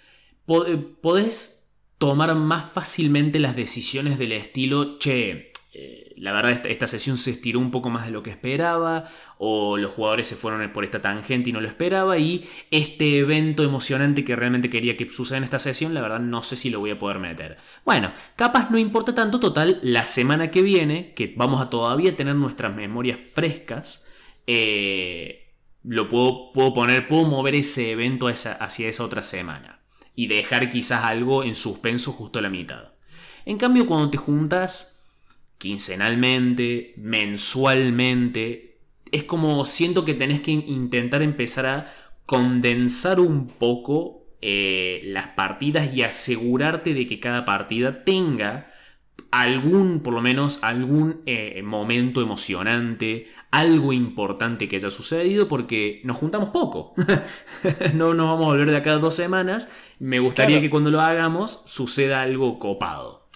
eh, 0.49 0.77
podés 1.03 1.75
tomar 1.99 2.35
más 2.35 2.71
fácilmente 2.71 3.39
las 3.39 3.57
decisiones 3.57 4.19
del 4.19 4.33
estilo, 4.33 4.99
che, 4.99 5.51
eh, 5.77 6.15
la 6.19 6.33
verdad 6.33 6.65
esta, 6.67 6.87
sesión 6.87 7.19
se 7.19 7.33
estiró 7.33 7.59
un 7.59 7.73
poco 7.73 7.91
más 7.91 8.07
de 8.07 8.13
lo 8.13 8.23
que 8.23 8.31
esperaba 8.31 9.11
o 9.39 9.77
los 9.77 9.93
jugadores 9.93 10.29
se 10.29 10.37
fueron 10.37 10.73
por 10.73 10.85
esta 10.85 11.01
tangente 11.01 11.51
y 11.51 11.53
no 11.53 11.61
lo 11.61 11.67
esperaba 11.67 12.17
y 12.17 12.49
este 12.71 13.19
evento 13.19 13.65
emocionante 13.65 14.25
que 14.25 14.37
realmente 14.37 14.71
quería 14.71 14.97
que 14.97 15.09
suceda 15.09 15.39
en 15.39 15.43
esta 15.43 15.59
sesión 15.59 15.93
la 15.93 16.01
verdad 16.01 16.21
no 16.21 16.45
sé 16.45 16.55
si 16.55 16.71
lo 16.71 16.79
voy 16.79 16.93
a 16.93 16.99
poder 17.01 17.19
meter. 17.19 17.57
Bueno 17.85 18.13
capaz 18.37 18.71
no 18.71 18.79
importa 18.79 19.17
tanto 19.17 19.41
total 19.41 19.81
la 19.83 20.05
semana 20.05 20.49
que 20.53 20.63
viene 20.63 21.13
que 21.13 21.35
vamos 21.37 21.61
a 21.61 21.71
todavía 21.71 22.15
tener 22.15 22.37
nuestras 22.37 22.73
memorias 22.73 23.19
frescas 23.19 24.07
eh, 24.47 25.57
lo 25.83 26.09
puedo, 26.09 26.53
puedo 26.53 26.73
poner 26.73 27.09
puedo 27.09 27.25
mover 27.25 27.57
ese 27.57 27.91
evento 27.91 28.29
hacia 28.29 28.89
esa 28.89 29.03
otra 29.03 29.25
semana 29.25 29.81
y 30.15 30.29
dejar 30.29 30.71
quizás 30.71 31.03
algo 31.03 31.43
en 31.43 31.57
suspenso 31.57 32.13
justo 32.13 32.39
a 32.39 32.43
la 32.43 32.49
mitad. 32.49 32.93
En 33.45 33.59
cambio 33.59 33.87
cuando 33.89 34.09
te 34.11 34.19
juntas 34.19 34.94
quincenalmente, 35.65 36.93
mensualmente. 36.99 38.77
Es 39.11 39.25
como 39.25 39.65
siento 39.65 40.05
que 40.05 40.13
tenés 40.13 40.43
que 40.43 40.51
intentar 40.51 41.23
empezar 41.23 41.65
a 41.65 41.95
condensar 42.27 43.19
un 43.19 43.47
poco 43.47 44.27
eh, 44.43 45.01
las 45.05 45.29
partidas 45.29 45.95
y 45.95 46.03
asegurarte 46.03 46.93
de 46.93 47.07
que 47.07 47.19
cada 47.19 47.47
partida 47.47 48.05
tenga 48.05 48.71
algún, 49.31 50.01
por 50.01 50.13
lo 50.13 50.21
menos, 50.21 50.59
algún 50.61 51.23
eh, 51.25 51.63
momento 51.63 52.21
emocionante, 52.21 53.29
algo 53.51 53.95
importante 53.95 54.69
que 54.69 54.77
haya 54.77 54.91
sucedido, 54.91 55.49
porque 55.49 56.03
nos 56.05 56.19
juntamos 56.19 56.51
poco. 56.51 56.93
no 57.95 58.13
nos 58.13 58.27
vamos 58.27 58.45
a 58.45 58.51
volver 58.51 58.71
de 58.71 58.77
acá 58.77 58.93
dos 58.99 59.15
semanas. 59.15 59.71
Me 59.99 60.19
gustaría 60.19 60.61
que 60.61 60.69
cuando 60.69 60.91
lo 60.91 61.01
hagamos 61.01 61.63
suceda 61.65 62.21
algo 62.21 62.59
copado. 62.59 63.31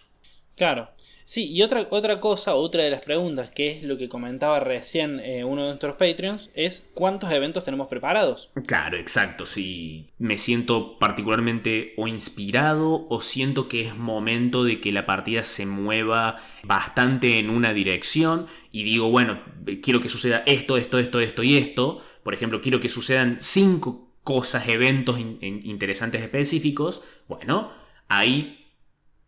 Claro. 0.59 0.91
Sí, 1.29 1.53
y 1.53 1.61
otra, 1.61 1.87
otra 1.91 2.21
cosa, 2.21 2.55
otra 2.55 2.85
de 2.85 2.91
las 2.91 3.05
preguntas, 3.05 3.51
que 3.51 3.69
es 3.69 3.83
lo 3.83 3.99
que 3.99 4.09
comentaba 4.09 4.61
recién 4.61 5.21
eh, 5.21 5.45
uno 5.45 5.61
de 5.61 5.69
nuestros 5.69 5.97
Patreons, 5.97 6.51
es 6.55 6.91
cuántos 6.95 7.31
eventos 7.31 7.65
tenemos 7.65 7.89
preparados. 7.89 8.51
Claro, 8.67 8.97
exacto. 8.97 9.45
Si 9.45 10.07
me 10.17 10.39
siento 10.39 10.99
particularmente 10.99 11.93
o 11.99 12.09
inspirado 12.09 13.07
o 13.11 13.21
siento 13.21 13.69
que 13.69 13.83
es 13.83 13.95
momento 13.95 14.65
de 14.65 14.81
que 14.81 14.91
la 14.91 15.05
partida 15.05 15.45
se 15.45 15.67
mueva 15.67 16.37
bastante 16.63 17.39
en 17.39 17.51
una 17.51 17.75
dirección 17.75 18.47
y 18.73 18.85
digo, 18.85 19.11
bueno, 19.11 19.39
quiero 19.83 20.01
que 20.01 20.09
suceda 20.09 20.45
esto, 20.47 20.79
esto, 20.79 20.99
esto, 20.99 21.21
esto 21.21 21.43
y 21.43 21.59
esto. 21.59 22.01
Por 22.23 22.33
ejemplo, 22.33 22.63
quiero 22.63 22.81
que 22.81 22.89
sucedan 22.89 23.37
cinco 23.39 24.15
cosas, 24.25 24.67
eventos 24.67 25.21
interesantes 25.21 26.23
específicos. 26.23 27.03
Bueno, 27.29 27.71
ahí 28.09 28.58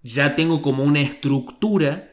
ya 0.02 0.34
tengo 0.34 0.62
como 0.62 0.84
una 0.84 1.00
estructura 1.00 2.10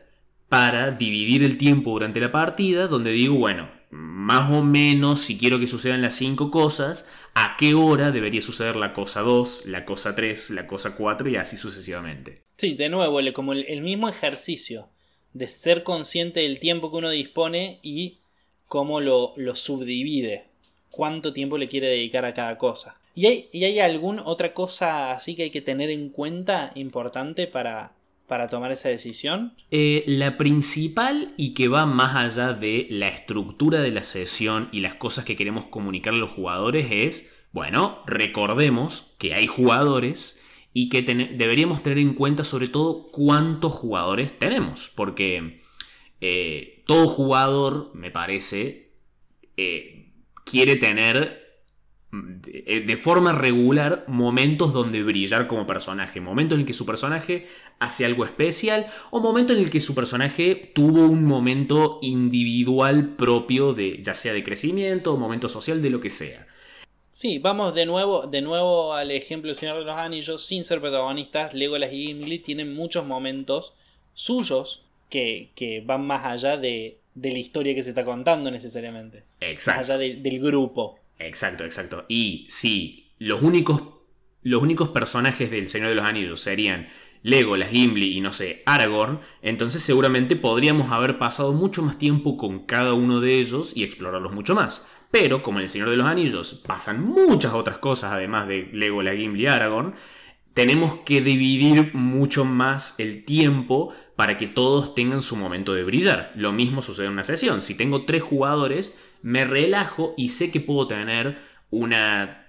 para 0.50 0.92
dividir 0.92 1.44
el 1.44 1.58
tiempo 1.58 1.92
durante 1.92 2.20
la 2.20 2.32
partida, 2.32 2.88
donde 2.88 3.12
digo, 3.12 3.36
bueno, 3.36 3.70
más 3.90 4.52
o 4.52 4.64
menos 4.64 5.22
si 5.22 5.38
quiero 5.38 5.60
que 5.60 5.68
sucedan 5.68 6.02
las 6.02 6.16
cinco 6.16 6.52
cosas, 6.52 7.06
a 7.34 7.56
qué 7.58 7.74
hora 7.74 8.12
debería 8.12 8.42
suceder 8.42 8.76
la 8.76 8.94
cosa 8.94 9.22
2, 9.22 9.66
la 9.66 9.86
cosa 9.86 10.16
3, 10.16 10.52
la 10.52 10.68
cosa 10.68 10.96
4 10.96 11.30
y 11.30 11.36
así 11.36 11.58
sucesivamente. 11.58 12.44
Sí, 12.58 12.74
de 12.74 12.90
nuevo, 12.90 13.20
como 13.34 13.54
el, 13.54 13.82
mismo 13.82 14.10
ejercicio 14.10 14.90
de 15.34 15.48
ser 15.48 15.84
consciente 15.84 16.42
del 16.42 16.60
tiempo 16.60 16.90
que 16.90 16.98
uno 16.98 17.10
dispone 17.10 17.80
y 17.84 18.18
cómo 18.68 19.00
lo, 19.00 19.34
lo 19.38 19.56
subdivide, 19.56 20.46
cuánto 20.90 21.34
tiempo 21.34 21.58
le 21.58 21.68
quiere 21.68 21.88
dedicar 21.88 22.26
a 22.26 22.34
cada 22.34 22.58
cosa. 22.58 22.98
¿Y 23.18 23.64
hay, 23.64 23.80
alguna 23.80 24.22
otra 24.26 24.54
cosa 24.54 25.10
así 25.10 25.36
que 25.36 25.42
hay 25.42 25.50
que 25.50 25.64
tener 25.64 25.90
en 25.90 26.10
cuenta 26.10 26.72
importante 26.76 27.48
para, 27.48 27.96
tomar 28.48 28.72
esa 28.72 28.90
decisión? 28.90 29.56
Eh, 29.72 30.04
la 30.06 30.38
principal 30.38 31.34
y 31.36 31.56
que 31.56 31.68
va 31.68 31.88
más 31.88 32.16
allá 32.16 32.54
de 32.54 32.86
la 32.92 33.08
estructura 33.08 33.82
de 33.82 33.90
la 33.90 34.04
sesión 34.04 34.70
y 34.72 34.82
las 34.82 34.94
cosas 34.94 35.26
que 35.26 35.36
queremos 35.36 35.66
comunicar 35.66 36.14
a 36.14 36.18
los 36.18 36.30
jugadores 36.30 36.90
es, 36.92 37.34
bueno, 37.52 38.04
recordemos 38.06 39.16
que 39.18 39.34
hay 39.34 39.48
jugadores 39.48 40.40
y 40.72 40.90
que 40.90 41.02
deberíamos 41.02 41.82
tener 41.82 41.98
en 41.98 42.14
cuenta 42.14 42.44
sobre 42.44 42.68
todo 42.68 43.08
cuántos 43.12 43.74
jugadores 43.74 44.38
tenemos, 44.38 44.92
porque 44.96 45.64
eh, 46.22 46.84
todo 46.86 47.08
jugador, 47.08 47.90
me 47.96 48.12
parece, 48.12 48.92
eh, 49.58 50.14
quiere 50.46 50.76
tener 50.76 51.47
de 52.44 52.98
forma 52.98 53.32
regular 53.32 54.06
momentos 54.08 54.74
donde 54.74 55.04
brillar 55.04 55.48
como 55.48 55.66
personaje, 55.66 56.22
momentos 56.22 56.56
en 56.56 56.62
el 56.62 56.68
que 56.68 56.74
su 56.74 56.86
personaje 56.86 57.48
hace 57.80 58.06
algo 58.06 58.26
especial 58.26 58.88
o 59.12 59.20
momentos 59.20 59.56
en 59.56 59.64
el 59.64 59.70
que 59.70 59.82
su 59.82 59.94
personaje 59.96 60.72
tuvo 60.74 61.06
un 61.06 61.26
momento 61.26 62.00
individual 62.02 63.16
propio 63.16 63.74
de 63.74 64.02
ya 64.02 64.16
sea 64.16 64.34
de 64.34 64.44
crecimiento 64.44 65.14
o 65.14 65.18
momento 65.18 65.50
social 65.50 65.82
de 65.82 65.90
lo 65.90 66.00
que 66.00 66.10
sea. 66.10 66.48
Sí, 67.12 67.40
vamos 67.40 67.74
de 67.74 67.88
nuevo, 67.88 68.28
de 68.28 68.42
nuevo 68.42 68.94
al 68.94 69.10
ejemplo 69.10 69.48
del 69.48 69.56
Señor 69.56 69.80
de 69.80 69.86
los 69.86 69.96
Anillos, 69.96 70.46
sin 70.46 70.64
ser 70.64 70.80
protagonistas, 70.80 71.56
Legolas 71.56 71.92
y 71.92 72.08
Gimli 72.08 72.38
tienen 72.38 72.76
muchos 72.76 73.08
momentos 73.08 73.74
suyos 74.14 74.84
que, 75.10 75.84
van 75.86 76.06
más 76.06 76.26
allá 76.26 76.58
de, 76.58 77.00
la 77.16 77.30
historia 77.30 77.74
que 77.74 77.82
se 77.82 77.90
está 77.90 78.06
contando 78.06 78.52
necesariamente. 78.52 79.24
Exacto. 79.40 79.80
Más 79.80 79.90
allá 79.90 79.98
del 79.98 80.40
grupo. 80.40 81.00
Exacto, 81.20 81.66
exacto. 81.66 82.06
Y 82.08 82.46
si 82.50 83.12
los 83.20 83.42
únicos, 83.42 83.84
los 84.44 84.62
únicos 84.62 84.90
personajes 84.90 85.50
del 85.50 85.68
Señor 85.68 85.90
de 85.90 85.96
los 85.96 86.06
Anillos 86.06 86.42
serían 86.42 86.88
Legolas, 87.24 87.70
Gimli 87.70 88.16
y 88.16 88.22
no 88.22 88.32
sé, 88.32 88.62
Aragorn, 88.66 89.20
entonces 89.42 89.82
seguramente 89.82 90.36
podríamos 90.36 90.92
haber 90.92 91.18
pasado 91.18 91.52
mucho 91.54 91.82
más 91.82 91.98
tiempo 91.98 92.38
con 92.38 92.66
cada 92.66 92.94
uno 92.94 93.20
de 93.20 93.40
ellos 93.40 93.74
y 93.76 93.84
explorarlos 93.84 94.34
mucho 94.34 94.56
más. 94.56 94.86
Pero 95.10 95.42
como 95.42 95.60
en 95.60 95.64
el 95.64 95.70
Señor 95.70 95.90
de 95.90 95.98
los 95.98 96.08
Anillos 96.08 96.62
pasan 96.66 97.04
muchas 97.06 97.54
otras 97.54 97.80
cosas 97.80 98.12
además 98.14 98.48
de 98.48 98.70
Legolas, 98.72 99.16
Gimli 99.16 99.44
y 99.44 99.48
Aragorn, 99.48 99.96
tenemos 100.54 100.96
que 101.06 101.22
dividir 101.22 101.94
mucho 101.94 102.44
más 102.44 102.96
el 102.98 103.26
tiempo 103.26 103.94
para 104.16 104.38
que 104.38 104.48
todos 104.48 104.96
tengan 104.96 105.22
su 105.22 105.36
momento 105.36 105.74
de 105.74 105.84
brillar. 105.84 106.32
Lo 106.36 106.52
mismo 106.52 106.82
sucede 106.82 107.06
en 107.06 107.14
una 107.14 107.24
sesión. 107.24 107.62
Si 107.62 107.76
tengo 107.76 108.06
tres 108.06 108.24
jugadores, 108.24 108.98
me 109.22 109.46
relajo 109.46 110.14
y 110.18 110.30
sé 110.30 110.52
que 110.52 110.60
puedo 110.60 110.88
tener 110.88 111.38
una 111.70 112.48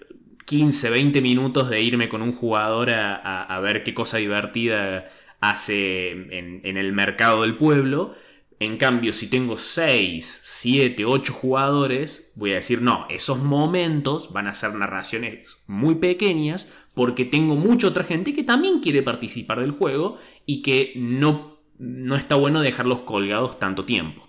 15, 0.48 0.88
20 0.88 1.20
minutos 1.20 1.68
de 1.68 1.82
irme 1.82 2.08
con 2.08 2.22
un 2.22 2.32
jugador 2.32 2.88
a, 2.90 3.60
ver 3.60 3.84
qué 3.84 3.92
cosa 3.92 4.16
divertida 4.16 5.10
hace 5.40 6.10
en, 6.10 6.62
en, 6.64 6.76
el 6.78 6.94
mercado 6.94 7.42
del 7.42 7.58
pueblo. 7.58 8.14
En 8.58 8.78
cambio, 8.78 9.12
si 9.12 9.28
tengo 9.28 9.58
6, 9.58 10.40
7, 10.42 11.04
8 11.04 11.32
jugadores, 11.34 12.32
voy 12.34 12.52
a 12.52 12.56
decir, 12.56 12.80
no, 12.80 13.06
esos 13.10 13.38
momentos 13.38 14.32
van 14.32 14.46
a 14.46 14.54
ser 14.54 14.74
narraciones 14.74 15.58
muy 15.66 15.96
pequeñas 15.96 16.66
porque 16.94 17.24
tengo 17.24 17.54
mucha 17.54 17.86
otra 17.86 18.02
gente 18.02 18.32
que 18.32 18.42
también 18.42 18.80
quiere 18.80 19.02
participar 19.02 19.60
del 19.60 19.72
juego 19.72 20.16
y 20.46 20.62
que 20.62 20.94
no, 20.96 21.58
no 21.78 22.16
está 22.16 22.36
bueno 22.36 22.60
dejarlos 22.60 23.00
colgados 23.00 23.58
tanto 23.58 23.84
tiempo. 23.84 24.27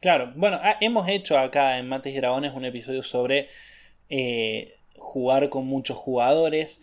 Claro, 0.00 0.32
bueno, 0.36 0.58
ah, 0.62 0.76
hemos 0.80 1.08
hecho 1.08 1.38
acá 1.38 1.78
en 1.78 1.88
Mates 1.88 2.14
y 2.14 2.16
Dragones 2.18 2.54
un 2.54 2.64
episodio 2.64 3.02
sobre 3.02 3.48
eh, 4.08 4.76
jugar 4.96 5.48
con 5.48 5.66
muchos 5.66 5.96
jugadores 5.96 6.82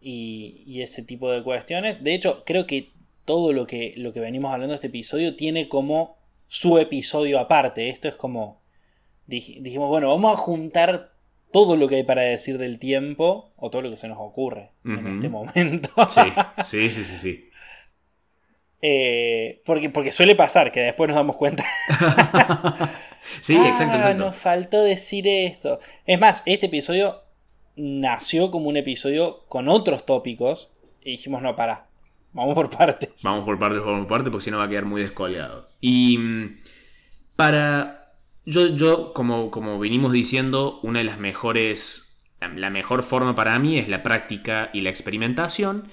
y, 0.00 0.80
ese 0.82 1.02
tipo 1.02 1.30
de 1.30 1.42
cuestiones. 1.42 2.02
De 2.02 2.14
hecho, 2.14 2.42
creo 2.44 2.66
que 2.66 2.90
todo 3.24 3.52
lo 3.52 3.66
que, 3.66 3.94
lo 3.96 4.12
que 4.12 4.20
venimos 4.20 4.52
hablando 4.52 4.72
de 4.72 4.76
este 4.76 4.88
episodio 4.88 5.36
tiene 5.36 5.68
como 5.68 6.16
su 6.48 6.78
episodio 6.78 7.38
aparte. 7.38 7.88
Esto 7.88 8.08
es 8.08 8.16
como. 8.16 8.60
dijimos, 9.26 9.88
bueno, 9.88 10.08
vamos 10.08 10.34
a 10.34 10.36
juntar 10.36 11.12
todo 11.52 11.76
lo 11.76 11.88
que 11.88 11.96
hay 11.96 12.02
para 12.02 12.22
decir 12.22 12.58
del 12.58 12.78
tiempo 12.78 13.52
o 13.56 13.70
todo 13.70 13.82
lo 13.82 13.90
que 13.90 13.96
se 13.96 14.08
nos 14.08 14.18
ocurre 14.20 14.70
en 14.84 15.06
este 15.06 15.28
momento. 15.28 15.90
sí, 16.08 16.20
sí, 16.64 16.90
sí, 16.90 17.04
sí. 17.04 17.18
sí. 17.18 17.50
Eh, 18.82 19.62
porque, 19.64 19.90
porque 19.90 20.12
suele 20.12 20.34
pasar 20.34 20.70
que 20.70 20.80
después 20.80 21.08
nos 21.08 21.16
damos 21.16 21.36
cuenta. 21.36 21.64
sí, 23.40 23.56
ah, 23.58 23.68
exacto, 23.68 24.14
Nos 24.14 24.36
faltó 24.36 24.82
decir 24.82 25.26
esto. 25.26 25.78
Es 26.04 26.20
más, 26.20 26.42
este 26.46 26.66
episodio 26.66 27.22
nació 27.76 28.50
como 28.50 28.68
un 28.68 28.76
episodio 28.76 29.44
con 29.48 29.68
otros 29.68 30.04
tópicos 30.06 30.72
y 31.02 31.12
dijimos, 31.12 31.42
no, 31.42 31.54
para. 31.56 31.86
Vamos 32.32 32.54
por 32.54 32.68
partes. 32.68 33.10
Vamos 33.22 33.44
por 33.44 33.58
partes, 33.58 33.80
vamos 33.80 34.00
por 34.00 34.08
partes, 34.08 34.30
porque 34.30 34.44
si 34.44 34.50
no 34.50 34.58
va 34.58 34.64
a 34.64 34.68
quedar 34.68 34.84
muy 34.84 35.00
descolgado. 35.00 35.68
Y 35.80 36.18
mm, 36.18 36.58
para. 37.34 38.12
Yo, 38.44 38.68
yo 38.76 39.12
como, 39.12 39.50
como 39.50 39.78
venimos 39.78 40.12
diciendo, 40.12 40.80
una 40.82 40.98
de 41.00 41.04
las 41.04 41.18
mejores. 41.18 42.02
La 42.54 42.68
mejor 42.68 43.02
forma 43.02 43.34
para 43.34 43.58
mí 43.58 43.78
es 43.78 43.88
la 43.88 44.02
práctica 44.02 44.68
y 44.74 44.82
la 44.82 44.90
experimentación. 44.90 45.88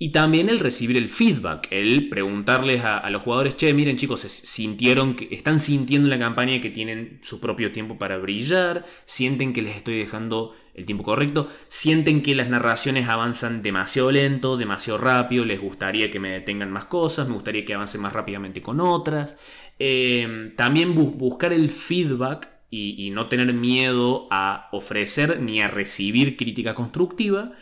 Y 0.00 0.10
también 0.10 0.48
el 0.48 0.60
recibir 0.60 0.96
el 0.96 1.08
feedback, 1.08 1.66
el 1.72 2.08
preguntarles 2.08 2.84
a, 2.84 3.10
los 3.10 3.22
jugadores, 3.22 3.56
che, 3.56 3.74
miren 3.74 3.96
chicos, 3.96 4.20
sintieron 4.20 5.16
que 5.16 5.28
están 5.32 5.58
sintiendo 5.58 6.06
en 6.06 6.10
la 6.10 6.24
campaña 6.24 6.60
que 6.60 6.70
tienen 6.70 7.18
su 7.22 7.40
propio 7.40 7.72
tiempo 7.72 7.98
para 7.98 8.16
brillar, 8.18 8.86
sienten 9.06 9.52
que 9.52 9.60
les 9.60 9.76
estoy 9.76 9.98
dejando 9.98 10.54
el 10.74 10.86
tiempo 10.86 11.02
correcto, 11.02 11.48
sienten 11.66 12.22
que 12.22 12.36
las 12.36 12.48
narraciones 12.48 13.08
avanzan 13.08 13.60
demasiado 13.60 14.12
lento, 14.12 14.56
demasiado 14.56 15.00
rápido, 15.00 15.44
les 15.44 15.60
gustaría 15.60 16.12
que 16.12 16.20
me 16.20 16.30
detengan 16.30 16.70
más 16.70 16.84
cosas, 16.84 17.26
me 17.26 17.34
gustaría 17.34 17.64
que 17.64 17.74
avancen 17.74 18.00
más 18.00 18.12
rápidamente 18.12 18.62
con 18.62 18.78
otras. 18.80 19.36
Em, 19.80 20.54
también 20.54 20.94
buscar 20.94 21.52
el 21.52 21.70
feedback 21.70 22.48
y, 22.70 23.10
no 23.10 23.28
tener 23.28 23.52
miedo 23.54 24.28
a 24.30 24.68
ofrecer 24.72 25.40
ni 25.40 25.60
a 25.60 25.68
recibir 25.68 26.36
crítica 26.36 26.74
constructiva, 26.74 27.52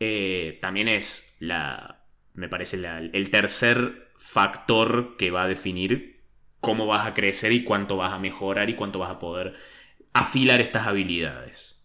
eh, 0.00 0.58
también 0.60 0.88
es 0.88 1.34
la, 1.38 2.04
me 2.34 2.48
parece 2.48 2.76
el 2.76 3.30
tercer 3.30 4.08
factor 4.18 5.16
que 5.16 5.30
va 5.30 5.44
a 5.44 5.48
definir 5.48 6.22
cómo 6.60 6.86
vas 6.86 7.06
a 7.06 7.14
crecer 7.14 7.52
y 7.52 7.64
cuánto 7.64 7.96
vas 7.96 8.12
a 8.12 8.18
mejorar 8.18 8.70
y 8.70 8.74
cuánto 8.74 8.98
vas 8.98 9.10
a 9.10 9.18
poder 9.18 9.54
afilar 10.12 10.60
estas 10.60 10.86
habilidades. 10.86 11.84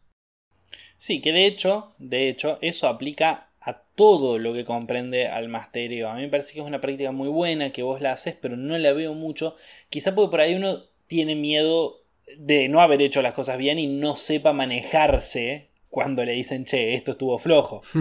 Sí, 0.98 1.22
que 1.22 1.32
de 1.32 1.45
hecho, 1.45 1.93
de 1.98 2.30
hecho, 2.30 2.58
eso 2.62 2.88
aplica 2.88 3.50
a 3.62 3.82
todo 3.95 4.38
lo 4.39 4.54
que 4.54 4.65
comprende 4.65 5.28
al 5.28 5.50
masterio. 5.50 6.10
A 6.10 6.15
mí 6.15 6.22
me 6.22 6.30
parece 6.30 6.54
que 6.54 6.60
es 6.60 6.65
una 6.65 6.82
práctica 6.82 7.12
muy 7.12 7.30
buena, 7.30 7.72
que 7.72 7.84
vos 7.84 8.02
la 8.02 8.13
haces, 8.13 8.36
pero 8.39 8.58
no 8.58 8.78
la 8.78 8.93
veo 8.93 9.13
mucho. 9.13 9.56
Quizá 9.89 10.15
porque 10.15 10.32
por 10.32 10.41
ahí 10.41 10.56
uno 10.56 10.84
tiene 11.08 11.36
miedo 11.36 12.04
de 12.38 12.69
no 12.69 12.82
haber 12.82 13.02
hecho 13.02 13.22
las 13.22 13.34
cosas 13.34 13.58
bien 13.58 13.80
y 13.80 13.88
no 13.88 14.15
sepa 14.15 14.54
manejarse 14.54 15.68
cuando 15.89 16.23
le 16.25 16.34
dicen, 16.34 16.65
che, 16.65 16.93
esto 16.95 17.12
estuvo 17.12 17.38
flojo. 17.38 17.82
es 17.93 17.95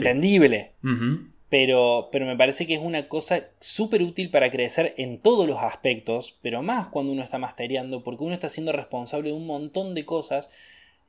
Sí. 0.00 0.06
entendible. 0.06 0.72
Pero, 1.48 2.08
pero 2.10 2.24
me 2.24 2.36
parece 2.36 2.66
que 2.66 2.74
es 2.74 2.80
una 2.80 3.08
cosa 3.08 3.44
súper 3.60 4.02
útil 4.02 4.30
para 4.30 4.48
crecer 4.50 4.94
en 4.96 5.18
todos 5.20 5.46
los 5.46 5.58
aspectos, 5.58 6.38
pero 6.40 6.62
más 6.62 6.88
cuando 6.88 7.12
uno 7.12 7.22
está 7.22 7.36
mastereando, 7.36 8.02
porque 8.02 8.24
uno 8.24 8.32
está 8.32 8.48
siendo 8.48 8.72
responsable 8.72 9.28
de 9.28 9.34
un 9.36 9.46
montón 9.46 9.94
de 9.94 10.06
cosas. 10.06 10.50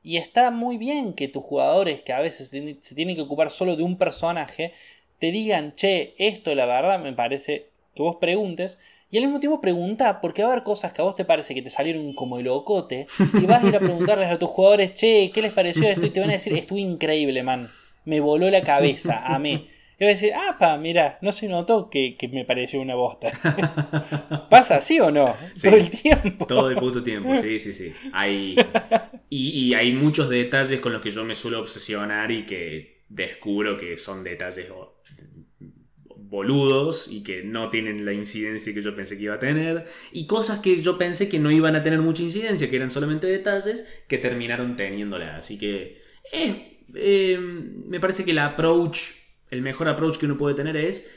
Y 0.02 0.18
está 0.18 0.50
muy 0.50 0.76
bien 0.76 1.14
que 1.14 1.28
tus 1.28 1.42
jugadores, 1.42 2.02
que 2.02 2.12
a 2.12 2.20
veces 2.20 2.48
se 2.48 2.94
tienen 2.94 3.16
que 3.16 3.22
ocupar 3.22 3.50
solo 3.50 3.74
de 3.74 3.84
un 3.84 3.96
personaje, 3.96 4.74
te 5.18 5.30
digan, 5.30 5.72
che, 5.72 6.12
esto 6.18 6.54
la 6.54 6.66
verdad 6.66 7.02
me 7.02 7.14
parece 7.14 7.68
que 7.94 8.02
vos 8.02 8.16
preguntes. 8.16 8.82
Y 9.10 9.18
al 9.18 9.24
mismo 9.24 9.38
tiempo 9.38 9.60
pregunta, 9.60 10.20
porque 10.20 10.42
va 10.42 10.48
a 10.48 10.52
haber 10.52 10.64
cosas 10.64 10.92
que 10.92 11.00
a 11.00 11.04
vos 11.04 11.14
te 11.14 11.24
parece 11.24 11.54
que 11.54 11.62
te 11.62 11.70
salieron 11.70 12.14
como 12.14 12.38
el 12.38 12.48
ocote. 12.48 13.06
Y 13.40 13.46
vas 13.46 13.62
a 13.62 13.68
ir 13.68 13.76
a 13.76 13.80
preguntarles 13.80 14.30
a 14.30 14.38
tus 14.38 14.50
jugadores, 14.50 14.94
che, 14.94 15.30
¿qué 15.32 15.42
les 15.42 15.52
pareció 15.52 15.88
esto? 15.88 16.06
Y 16.06 16.10
te 16.10 16.20
van 16.20 16.30
a 16.30 16.34
decir, 16.34 16.52
estuvo 16.54 16.78
increíble, 16.78 17.42
man. 17.42 17.70
Me 18.04 18.20
voló 18.20 18.50
la 18.50 18.62
cabeza, 18.62 19.22
amé. 19.24 19.68
Y 19.98 20.04
vas 20.04 20.10
a 20.10 20.14
decir, 20.14 20.32
ah, 20.34 20.56
pa, 20.58 20.76
mira, 20.76 21.18
no 21.22 21.30
se 21.30 21.48
notó 21.48 21.88
que, 21.88 22.16
que 22.16 22.26
me 22.26 22.44
pareció 22.44 22.80
una 22.80 22.96
bosta. 22.96 23.30
¿Pasa 24.50 24.76
así 24.76 24.98
o 24.98 25.12
no? 25.12 25.36
Sí. 25.54 25.68
Todo 25.68 25.76
el 25.76 25.90
tiempo. 25.90 26.46
Todo 26.46 26.68
el 26.70 26.76
puto 26.76 27.02
tiempo, 27.02 27.30
sí, 27.40 27.60
sí, 27.60 27.72
sí. 27.72 27.92
Hay, 28.12 28.56
y, 29.30 29.68
y 29.68 29.74
hay 29.74 29.92
muchos 29.92 30.28
detalles 30.28 30.80
con 30.80 30.92
los 30.92 31.00
que 31.00 31.12
yo 31.12 31.24
me 31.24 31.36
suelo 31.36 31.60
obsesionar 31.60 32.32
y 32.32 32.44
que 32.44 33.04
descubro 33.08 33.78
que 33.78 33.96
son 33.96 34.24
detalles 34.24 34.68
boludos 36.34 37.08
y 37.08 37.22
que 37.22 37.42
no 37.42 37.70
tienen 37.70 38.04
la 38.04 38.12
incidencia 38.12 38.74
que 38.74 38.82
yo 38.82 38.94
pensé 38.94 39.16
que 39.16 39.24
iba 39.24 39.34
a 39.34 39.38
tener. 39.38 39.86
Y 40.12 40.26
cosas 40.26 40.60
que 40.60 40.82
yo 40.82 40.98
pensé 40.98 41.28
que 41.28 41.38
no 41.38 41.50
iban 41.50 41.76
a 41.76 41.82
tener 41.82 42.00
mucha 42.00 42.22
incidencia, 42.22 42.68
que 42.68 42.76
eran 42.76 42.90
solamente 42.90 43.26
detalles, 43.26 43.86
que 44.08 44.18
terminaron 44.18 44.76
teniéndola. 44.76 45.36
Así 45.36 45.58
que 45.58 46.02
eh, 46.32 46.78
eh, 46.94 47.38
me 47.38 48.00
parece 48.00 48.24
que 48.24 48.32
el 48.32 48.38
approach, 48.38 48.98
el 49.50 49.62
mejor 49.62 49.88
approach 49.88 50.18
que 50.18 50.26
uno 50.26 50.36
puede 50.36 50.54
tener 50.54 50.76
es 50.76 51.08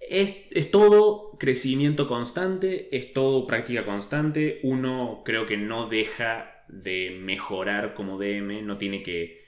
es, 0.00 0.70
todo 0.70 1.36
crecimiento 1.38 2.06
constante, 2.06 2.88
es 2.96 3.12
todo 3.12 3.46
práctica 3.46 3.84
constante. 3.84 4.60
Uno 4.62 5.22
creo 5.24 5.46
que 5.46 5.56
no 5.56 5.88
deja 5.88 6.64
de 6.68 7.18
mejorar 7.20 7.94
como 7.94 8.18
DM, 8.18 8.62
no 8.64 8.78
tiene 8.78 9.02
que, 9.02 9.44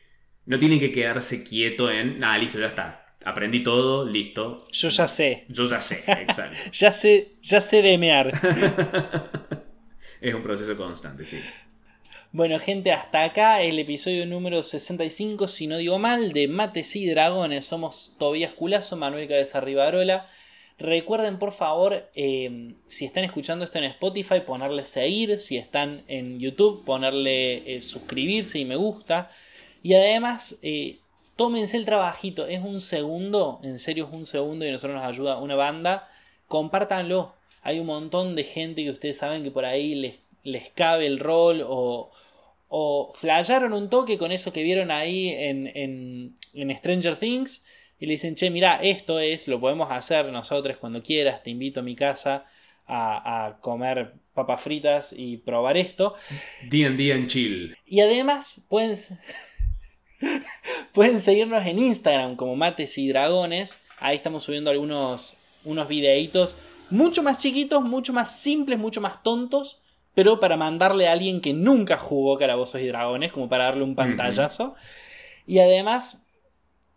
no 0.46 0.58
tiene 0.58 0.78
que 0.78 0.92
quedarse 0.92 1.44
quieto 1.44 1.90
en, 1.90 2.18
nada, 2.18 2.38
listo, 2.38 2.58
ya 2.58 2.66
está. 2.66 3.01
Aprendí 3.24 3.62
todo, 3.62 4.04
listo. 4.04 4.56
Yo 4.72 4.88
ya 4.88 5.08
sé. 5.08 5.44
Yo 5.48 5.68
ya 5.68 5.80
sé, 5.80 6.04
exacto. 6.06 6.56
Ya 6.72 6.92
sé, 6.92 7.28
ya 7.42 7.60
sé 7.60 7.82
demear. 7.82 8.32
es 10.20 10.34
un 10.34 10.42
proceso 10.42 10.76
constante, 10.76 11.24
sí. 11.24 11.38
Bueno, 12.32 12.58
gente, 12.58 12.92
hasta 12.92 13.24
acá 13.24 13.60
el 13.60 13.78
episodio 13.78 14.24
número 14.24 14.62
65, 14.62 15.48
si 15.48 15.66
no 15.66 15.76
digo 15.76 15.98
mal, 15.98 16.32
de 16.32 16.48
Mates 16.48 16.96
y 16.96 17.06
Dragones. 17.06 17.66
Somos 17.66 18.16
Tobías 18.18 18.54
Culazo, 18.54 18.96
Manuel 18.96 19.28
Cabeza 19.28 19.60
Rivarola. 19.60 20.26
Recuerden, 20.78 21.38
por 21.38 21.52
favor, 21.52 22.08
eh, 22.14 22.72
si 22.88 23.04
están 23.04 23.24
escuchando 23.24 23.64
esto 23.64 23.78
en 23.78 23.84
Spotify, 23.84 24.40
ponerle 24.46 24.84
seguir. 24.86 25.38
Si 25.38 25.58
están 25.58 26.02
en 26.08 26.40
YouTube, 26.40 26.84
ponerle 26.84 27.76
eh, 27.76 27.82
suscribirse 27.82 28.58
y 28.58 28.64
me 28.64 28.76
gusta. 28.76 29.28
Y 29.82 29.94
además, 29.94 30.58
eh, 30.62 31.00
tómense 31.36 31.76
el 31.76 31.84
trabajito. 31.84 32.46
Es 32.46 32.60
un 32.60 32.80
segundo, 32.80 33.60
en 33.62 33.78
serio 33.78 34.06
es 34.06 34.14
un 34.16 34.24
segundo 34.24 34.64
y 34.64 34.68
a 34.68 34.72
nosotros 34.72 34.96
nos 34.96 35.06
ayuda 35.08 35.38
una 35.38 35.54
banda. 35.54 36.08
Compártanlo. 36.48 37.34
Hay 37.62 37.78
un 37.78 37.86
montón 37.86 38.34
de 38.34 38.44
gente 38.44 38.82
que 38.82 38.90
ustedes 38.90 39.18
saben 39.18 39.42
que 39.42 39.50
por 39.50 39.64
ahí 39.64 39.94
les, 39.94 40.18
les 40.42 40.70
cabe 40.70 41.06
el 41.06 41.20
rol 41.20 41.64
o, 41.66 42.10
o 42.68 43.12
flasharon 43.14 43.72
un 43.72 43.88
toque 43.88 44.18
con 44.18 44.32
eso 44.32 44.52
que 44.52 44.62
vieron 44.62 44.90
ahí 44.90 45.28
en, 45.28 45.68
en, 45.74 46.34
en 46.54 46.76
Stranger 46.76 47.16
Things 47.16 47.64
y 48.00 48.06
le 48.06 48.14
dicen, 48.14 48.34
che, 48.34 48.50
mira, 48.50 48.80
esto 48.82 49.20
es, 49.20 49.46
lo 49.46 49.60
podemos 49.60 49.92
hacer 49.92 50.26
nosotros 50.32 50.76
cuando 50.76 51.02
quieras, 51.02 51.44
te 51.44 51.50
invito 51.50 51.80
a 51.80 51.82
mi 51.84 51.94
casa 51.94 52.44
a, 52.86 53.46
a 53.46 53.60
comer 53.60 54.14
papas 54.34 54.60
fritas 54.60 55.14
y 55.16 55.36
probar 55.36 55.76
esto. 55.76 56.14
D&D 56.68 57.12
and 57.12 57.28
chill. 57.28 57.76
Y 57.86 58.00
además 58.00 58.64
pueden, 58.68 58.96
pueden 60.92 61.20
seguirnos 61.20 61.64
en 61.66 61.78
Instagram 61.78 62.36
como 62.36 62.56
Mates 62.56 62.98
y 62.98 63.08
Dragones. 63.08 63.82
Ahí 63.98 64.16
estamos 64.16 64.44
subiendo 64.44 64.70
algunos 64.70 65.36
unos 65.64 65.88
videitos 65.88 66.56
mucho 66.90 67.22
más 67.22 67.38
chiquitos, 67.38 67.82
mucho 67.82 68.12
más 68.12 68.38
simples, 68.38 68.78
mucho 68.78 69.00
más 69.00 69.22
tontos. 69.22 69.80
Pero 70.14 70.40
para 70.40 70.58
mandarle 70.58 71.08
a 71.08 71.12
alguien 71.12 71.40
que 71.40 71.54
nunca 71.54 71.96
jugó 71.96 72.36
Calabozos 72.36 72.82
y 72.82 72.86
Dragones, 72.86 73.32
como 73.32 73.48
para 73.48 73.64
darle 73.64 73.82
un 73.82 73.94
pantallazo. 73.94 74.74
Y 75.46 75.58
además 75.58 76.26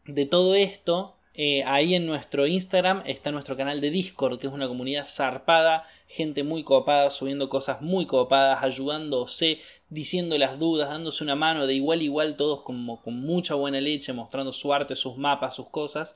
de 0.05 0.25
todo 0.25 0.53
esto, 0.53 1.14
eh, 1.37 1.63
ahí 1.65 1.95
en 1.95 2.05
nuestro 2.05 2.47
Instagram 2.47 3.03
está 3.05 3.31
nuestro 3.31 3.57
canal 3.57 3.81
de 3.81 3.89
Discord, 3.89 4.39
que 4.39 4.47
es 4.47 4.53
una 4.53 4.67
comunidad 4.67 5.05
zarpada, 5.05 5.83
gente 6.07 6.43
muy 6.43 6.63
copada, 6.63 7.11
subiendo 7.11 7.49
cosas 7.49 7.81
muy 7.81 8.05
copadas, 8.05 8.63
ayudándose, 8.63 9.59
diciendo 9.89 10.37
las 10.37 10.59
dudas, 10.59 10.89
dándose 10.89 11.23
una 11.23 11.35
mano 11.35 11.67
de 11.67 11.73
igual 11.73 11.99
a 11.99 12.03
igual, 12.03 12.37
todos 12.37 12.61
como 12.61 13.01
con 13.01 13.19
mucha 13.19 13.55
buena 13.55 13.81
leche, 13.81 14.13
mostrando 14.13 14.53
su 14.53 14.73
arte, 14.73 14.95
sus 14.95 15.17
mapas, 15.17 15.55
sus 15.55 15.67
cosas. 15.67 16.15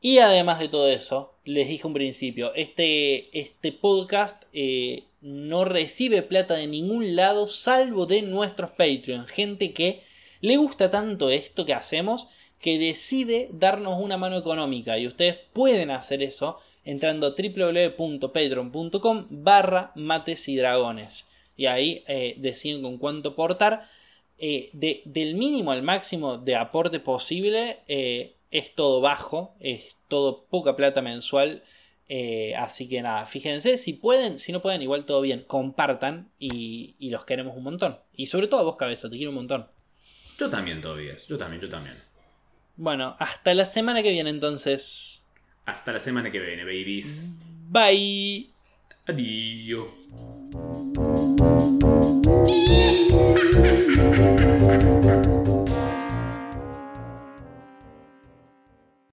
Y 0.00 0.18
además 0.18 0.58
de 0.58 0.68
todo 0.68 0.88
eso, 0.88 1.34
les 1.44 1.68
dije 1.68 1.86
un 1.86 1.94
principio, 1.94 2.52
este, 2.54 3.38
este 3.38 3.72
podcast 3.72 4.42
eh, 4.52 5.04
no 5.20 5.64
recibe 5.64 6.22
plata 6.22 6.54
de 6.54 6.66
ningún 6.66 7.16
lado 7.16 7.46
salvo 7.46 8.06
de 8.06 8.22
nuestros 8.22 8.70
Patreon. 8.70 9.26
Gente 9.26 9.72
que 9.72 10.02
le 10.40 10.56
gusta 10.56 10.90
tanto 10.90 11.30
esto 11.30 11.64
que 11.64 11.74
hacemos 11.74 12.28
que 12.60 12.78
decide 12.78 13.48
darnos 13.52 13.98
una 14.00 14.16
mano 14.16 14.36
económica. 14.36 14.98
Y 14.98 15.06
ustedes 15.06 15.36
pueden 15.52 15.90
hacer 15.90 16.22
eso 16.22 16.58
entrando 16.84 17.26
a 17.26 17.34
www.patreon.com 17.36 19.26
barra 19.30 19.92
mates 19.94 20.48
y 20.48 20.56
dragones. 20.56 21.28
Y 21.56 21.66
ahí 21.66 22.04
eh, 22.06 22.34
deciden 22.38 22.82
con 22.82 22.98
cuánto 22.98 23.30
aportar. 23.30 23.88
Eh, 24.38 24.68
de, 24.74 25.00
del 25.06 25.34
mínimo 25.34 25.72
al 25.72 25.82
máximo 25.82 26.36
de 26.36 26.56
aporte 26.56 27.00
posible 27.00 27.78
eh, 27.88 28.36
es 28.50 28.74
todo 28.74 29.00
bajo, 29.00 29.56
es 29.60 29.96
todo 30.08 30.44
poca 30.46 30.76
plata 30.76 31.02
mensual. 31.02 31.62
Así 32.56 32.88
que 32.88 33.02
nada, 33.02 33.26
fíjense, 33.26 33.76
si 33.78 33.92
pueden, 33.94 34.38
si 34.38 34.52
no 34.52 34.62
pueden, 34.62 34.80
igual 34.80 35.06
todo 35.06 35.20
bien, 35.22 35.42
compartan 35.44 36.30
y, 36.38 36.94
y 37.00 37.10
los 37.10 37.24
queremos 37.24 37.56
un 37.56 37.64
montón. 37.64 37.98
Y 38.12 38.26
sobre 38.26 38.46
todo 38.46 38.60
a 38.60 38.62
vos, 38.62 38.76
cabeza, 38.76 39.10
te 39.10 39.16
quiero 39.16 39.30
un 39.30 39.36
montón. 39.36 39.66
Yo 40.38 40.48
también, 40.48 40.80
Tobias. 40.80 41.26
Yo 41.26 41.36
también, 41.36 41.60
yo 41.60 41.68
también. 41.68 42.05
Bueno, 42.76 43.16
hasta 43.18 43.54
la 43.54 43.64
semana 43.64 44.02
que 44.02 44.12
viene 44.12 44.30
entonces. 44.30 45.24
Hasta 45.64 45.92
la 45.92 45.98
semana 45.98 46.30
que 46.30 46.38
viene, 46.38 46.64
babies. 46.64 47.32
Bye. 47.68 48.50
Adiós. 49.06 49.88